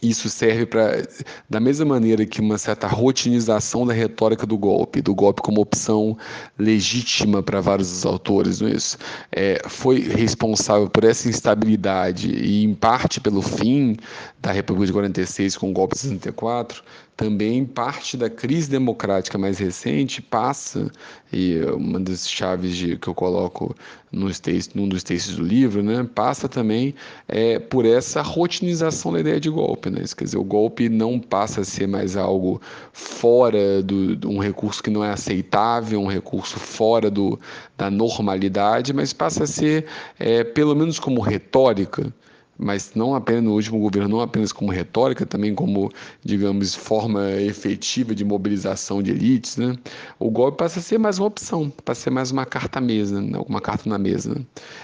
isso 0.00 0.28
serve 0.30 0.64
para, 0.64 1.06
da 1.50 1.60
mesma 1.60 1.84
maneira 1.84 2.24
que 2.24 2.40
uma 2.40 2.56
certa 2.56 2.86
rotinização 2.86 3.86
da 3.86 3.92
retórica 3.92 4.46
do 4.46 4.56
golpe, 4.56 5.02
do 5.02 5.14
golpe 5.14 5.42
como 5.42 5.60
opção 5.60 6.16
legítima 6.58 7.42
para 7.42 7.60
vários 7.60 7.90
dos 7.90 8.06
autores, 8.06 8.60
não 8.60 8.68
é 8.68 8.72
isso? 8.72 8.96
É, 9.30 9.62
foi 9.68 10.00
responsável 10.00 10.88
por 10.88 11.04
essa 11.04 11.28
instabilidade 11.28 12.30
e, 12.30 12.64
em 12.64 12.74
parte, 12.74 13.20
pelo 13.20 13.42
fim 13.42 13.96
da 14.40 14.50
República 14.50 14.86
de 14.86 14.92
46 14.92 15.56
com 15.56 15.70
o 15.70 15.72
golpe 15.72 15.94
de 15.94 16.00
64, 16.00 16.82
também 17.16 17.64
parte 17.64 18.16
da 18.16 18.30
crise 18.30 18.70
democrática 18.70 19.36
mais 19.36 19.58
recente 19.58 20.22
passa, 20.22 20.90
e 21.32 21.60
uma 21.74 22.00
das 22.00 22.28
chaves 22.28 22.76
de, 22.76 22.96
que 22.96 23.08
eu 23.08 23.14
coloco 23.14 23.74
no 24.10 24.32
textos, 24.32 24.74
num 24.74 24.88
dos 24.88 25.02
textos 25.02 25.36
do 25.36 25.42
livro, 25.42 25.82
né, 25.82 26.06
passa 26.14 26.48
também 26.48 26.94
é, 27.28 27.58
por 27.58 27.86
essa 27.86 28.20
rotinização 28.22 29.12
da 29.12 29.20
ideia 29.20 29.40
de 29.40 29.48
golpe. 29.48 29.88
Né? 29.90 30.02
Quer 30.16 30.24
dizer, 30.24 30.38
o 30.38 30.44
golpe 30.44 30.88
não 30.88 31.18
passa 31.18 31.62
a 31.62 31.64
ser 31.64 31.86
mais 31.86 32.16
algo 32.16 32.60
fora 32.92 33.82
do, 33.82 34.16
de 34.16 34.26
um 34.26 34.38
recurso 34.38 34.82
que 34.82 34.90
não 34.90 35.04
é 35.04 35.10
aceitável, 35.10 36.00
um 36.00 36.08
recurso 36.08 36.58
fora 36.58 37.10
do, 37.10 37.38
da 37.76 37.90
normalidade, 37.90 38.92
mas 38.92 39.12
passa 39.12 39.44
a 39.44 39.46
ser, 39.46 39.86
é, 40.18 40.44
pelo 40.44 40.74
menos 40.74 40.98
como 40.98 41.20
retórica, 41.20 42.12
mas 42.58 42.92
não 42.94 43.14
apenas 43.14 43.42
no 43.42 43.52
último 43.52 43.78
governo, 43.78 44.08
não 44.08 44.20
apenas 44.20 44.52
como 44.52 44.70
retórica, 44.70 45.26
também 45.26 45.54
como, 45.54 45.90
digamos, 46.24 46.74
forma 46.74 47.32
efetiva 47.40 48.14
de 48.14 48.24
mobilização 48.24 49.02
de 49.02 49.10
elites, 49.10 49.56
né? 49.56 49.76
o 50.18 50.30
golpe 50.30 50.58
passa 50.58 50.78
a 50.78 50.82
ser 50.82 50.98
mais 50.98 51.18
uma 51.18 51.26
opção, 51.26 51.70
passa 51.84 52.00
a 52.00 52.04
ser 52.04 52.10
mais 52.10 52.30
uma 52.30 52.46
carta 52.46 52.80
mesa, 52.80 53.20
né? 53.20 53.38
uma 53.46 53.60
carta 53.60 53.88
na 53.88 53.98
mesa. 53.98 54.40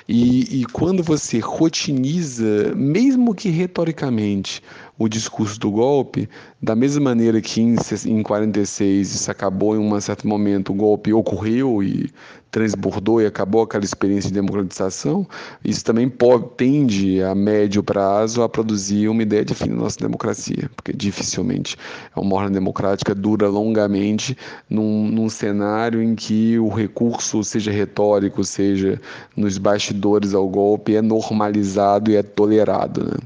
E, 0.08 0.60
e 0.60 0.64
quando 0.66 1.02
você 1.02 1.38
rotiniza, 1.38 2.74
mesmo 2.74 3.34
que 3.34 3.48
retoricamente, 3.48 4.62
o 4.98 5.08
discurso 5.08 5.60
do 5.60 5.70
golpe, 5.70 6.28
da 6.60 6.74
mesma 6.74 7.00
maneira 7.04 7.40
que 7.40 7.60
em, 7.60 7.76
em 8.06 8.22
46 8.22 9.14
isso 9.14 9.30
acabou 9.30 9.76
em 9.76 9.78
um 9.78 10.00
certo 10.00 10.26
momento, 10.26 10.72
o 10.72 10.74
golpe 10.74 11.12
ocorreu 11.12 11.82
e 11.82 12.10
transbordou 12.50 13.20
e 13.20 13.26
acabou 13.26 13.62
aquela 13.62 13.84
experiência 13.84 14.28
de 14.28 14.34
democratização, 14.34 15.26
isso 15.64 15.84
também 15.84 16.08
pode, 16.08 16.46
tende 16.56 17.22
a 17.22 17.34
médio 17.34 17.82
prazo 17.82 18.42
a 18.42 18.48
produzir 18.48 19.08
uma 19.08 19.22
ideia 19.22 19.44
de 19.44 19.54
fim 19.54 19.68
da 19.68 19.76
nossa 19.76 19.98
democracia, 19.98 20.70
porque 20.74 20.92
dificilmente 20.92 21.76
uma 22.16 22.36
ordem 22.36 22.52
democrática 22.52 23.14
dura 23.14 23.48
longamente 23.48 24.36
num, 24.68 25.08
num 25.08 25.28
cenário 25.28 26.02
em 26.02 26.14
que 26.14 26.58
o 26.58 26.68
recurso, 26.68 27.44
seja 27.44 27.70
retórico, 27.70 28.44
seja 28.44 29.00
nos 29.36 29.58
bastidores 29.58 30.34
ao 30.34 30.48
golpe, 30.48 30.96
é 30.96 31.02
normalizado 31.02 32.10
e 32.10 32.16
é 32.16 32.22
tolerado. 32.22 33.04
Né? 33.04 33.18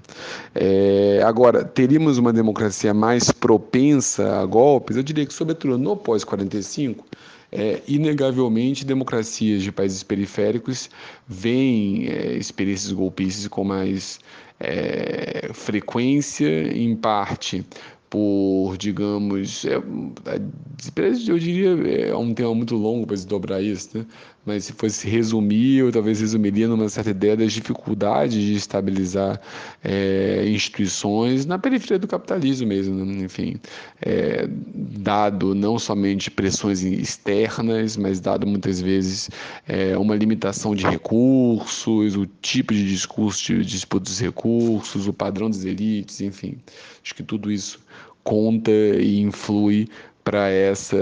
É, 0.55 1.23
agora, 1.25 1.65
teríamos 1.65 2.19
uma 2.19 2.33
democracia 2.33 2.93
mais 2.93 3.31
propensa 3.31 4.41
a 4.41 4.47
golpes? 4.47 4.97
Eu 4.97 5.03
diria 5.03 5.25
que, 5.25 5.33
sobretudo 5.33 5.79
no 5.79 5.97
pós-45, 5.97 6.97
é, 7.53 7.83
inegavelmente, 7.87 8.85
democracias 8.85 9.62
de 9.62 9.71
países 9.71 10.03
periféricos 10.03 10.88
veem 11.29 12.09
é, 12.09 12.33
experiências 12.33 12.91
golpistas 12.93 13.47
com 13.47 13.62
mais 13.62 14.19
é, 14.59 15.51
frequência, 15.53 16.49
em 16.75 16.97
parte 16.97 17.65
por, 18.12 18.77
digamos, 18.77 19.64
é, 19.64 19.77
eu 21.27 21.38
diria, 21.38 21.70
é 22.11 22.14
um 22.14 22.35
tema 22.35 22.55
muito 22.55 22.77
longo 22.77 23.07
para 23.07 23.16
desdobrar 23.16 23.62
isso, 23.62 23.96
né? 23.96 24.07
mas 24.44 24.66
se 24.66 24.75
fosse 24.75 25.09
resumir, 25.09 25.79
eu 25.79 25.90
talvez 25.90 26.20
resumiria 26.20 26.68
numa 26.68 26.90
certa 26.90 27.09
ideia 27.09 27.38
das 27.38 27.55
dificuldades 27.55 28.38
de 28.38 28.55
estabilizar 28.55 29.40
é, 29.83 30.44
instituições 30.46 31.46
na 31.46 31.59
periferia 31.59 31.98
do 31.98 32.07
capitalismo 32.07 32.68
mesmo, 32.68 33.03
né? 33.03 33.25
enfim, 33.25 33.57
é, 34.03 34.46
dado 34.46 35.55
não 35.55 35.79
somente 35.79 36.31
pressões 36.31 36.83
externas, 36.83 37.96
mas 37.96 38.20
dado 38.20 38.46
muitas 38.46 38.79
vezes 38.79 39.31
é, 39.66 39.96
uma 39.96 40.14
limitação 40.14 40.75
de 40.75 40.85
recursos, 40.85 42.14
o 42.14 42.27
tipo 42.42 42.75
de 42.75 42.87
discurso 42.87 43.55
de 43.55 43.64
disputa 43.64 44.05
dos 44.05 44.20
recursos, 44.20 45.09
o 45.09 45.14
padrão 45.14 45.48
das 45.48 45.64
elites, 45.64 46.20
enfim, 46.20 46.59
acho 47.03 47.14
que 47.14 47.22
tudo 47.22 47.51
isso 47.51 47.82
conta 48.25 48.71
e 48.71 49.21
influi 49.21 49.89
para 50.25 50.49
essa, 50.49 50.97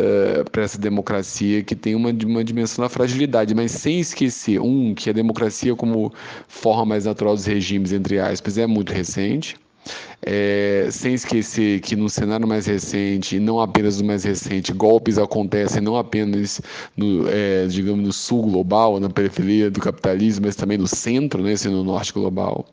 essa 0.53 0.79
democracia 0.79 1.63
que 1.63 1.75
tem 1.75 1.95
uma, 1.95 2.11
uma 2.11 2.43
dimensão 2.43 2.83
da 2.83 2.89
fragilidade, 2.89 3.55
mas 3.55 3.73
sem 3.73 4.01
esquecer, 4.01 4.61
um, 4.61 4.95
que 4.95 5.11
a 5.11 5.13
democracia 5.13 5.75
como 5.77 6.13
forma 6.49 6.87
mais 6.87 7.05
natural 7.05 7.35
dos 7.35 7.45
regimes, 7.45 7.93
entre 7.93 8.19
aspas, 8.19 8.57
é 8.57 8.67
muito 8.67 8.93
recente, 8.93 9.57
é, 10.23 10.89
sem 10.91 11.15
esquecer 11.15 11.81
que 11.81 11.97
no 11.97 12.09
cenário 12.09 12.47
mais 12.47 12.67
recente, 12.67 13.37
e 13.37 13.41
não 13.41 13.61
apenas 13.61 14.01
no 14.01 14.07
mais 14.07 14.25
recente, 14.25 14.73
golpes 14.73 15.19
acontecem 15.19 15.81
não 15.81 15.97
apenas 15.97 16.61
no, 16.97 17.29
é, 17.29 17.67
digamos, 17.67 18.05
no 18.05 18.13
sul 18.13 18.43
global, 18.43 19.01
na 19.01 19.09
periferia 19.09 19.71
do 19.71 19.81
capitalismo, 19.81 20.47
mas 20.47 20.57
também 20.57 20.79
no 20.79 20.87
centro, 20.87 21.43
né, 21.43 21.57
sendo 21.57 21.77
no 21.77 21.85
norte 21.85 22.13
global. 22.13 22.67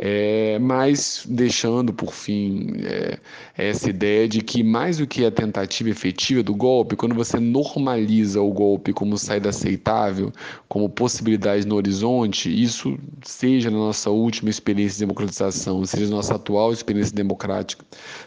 É, 0.00 0.60
mas 0.60 1.26
deixando 1.28 1.92
por 1.92 2.12
fim 2.12 2.70
é, 2.84 3.18
essa 3.56 3.90
ideia 3.90 4.28
de 4.28 4.40
que 4.42 4.62
mais 4.62 4.98
do 4.98 5.08
que 5.08 5.24
a 5.24 5.30
tentativa 5.30 5.90
efetiva 5.90 6.40
do 6.40 6.54
golpe, 6.54 6.94
quando 6.94 7.16
você 7.16 7.40
normaliza 7.40 8.40
o 8.40 8.52
golpe 8.52 8.92
como 8.92 9.18
saída 9.18 9.48
aceitável, 9.48 10.32
como 10.68 10.88
possibilidade 10.88 11.66
no 11.66 11.74
horizonte, 11.74 12.48
isso 12.48 12.96
seja 13.24 13.72
na 13.72 13.78
nossa 13.78 14.08
última 14.08 14.48
experiência 14.50 14.98
de 14.98 15.00
democratização, 15.00 15.84
seja 15.84 16.08
na 16.08 16.16
nossa 16.16 16.36
atual 16.36 16.72
experiência 16.72 17.14
democrática, 17.14 17.84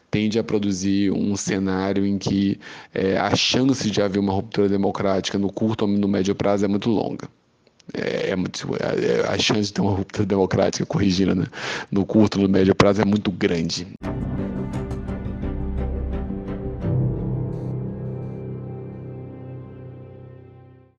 tende 0.10 0.38
a 0.38 0.44
produzir 0.44 1.10
um 1.12 1.38
cenário 1.38 2.06
em 2.06 2.18
que 2.18 2.60
é, 2.94 3.18
a 3.18 3.34
chance 3.34 3.90
de 3.90 4.02
haver 4.02 4.20
uma 4.20 4.34
ruptura 4.34 4.68
democrática 4.68 5.38
no 5.38 5.50
curto 5.50 5.84
ou 5.84 5.88
no 5.88 6.08
médio 6.10 6.36
prazo 6.36 6.66
é 6.66 6.68
muito 6.68 6.90
longa 6.90 7.30
é, 7.94 8.30
é 8.30 8.36
muito, 8.36 8.68
é, 8.76 9.28
a 9.28 9.38
chance 9.38 9.64
de 9.64 9.74
ter 9.74 9.82
uma 9.82 9.92
ruptura 9.92 10.26
democrática 10.26 10.86
corrigida 10.86 11.36
né, 11.36 11.46
no 11.92 12.06
curto, 12.06 12.40
no 12.40 12.48
médio 12.48 12.76
prazo 12.76 13.02
é 13.02 13.06
muito 13.06 13.32
grande. 13.32 13.88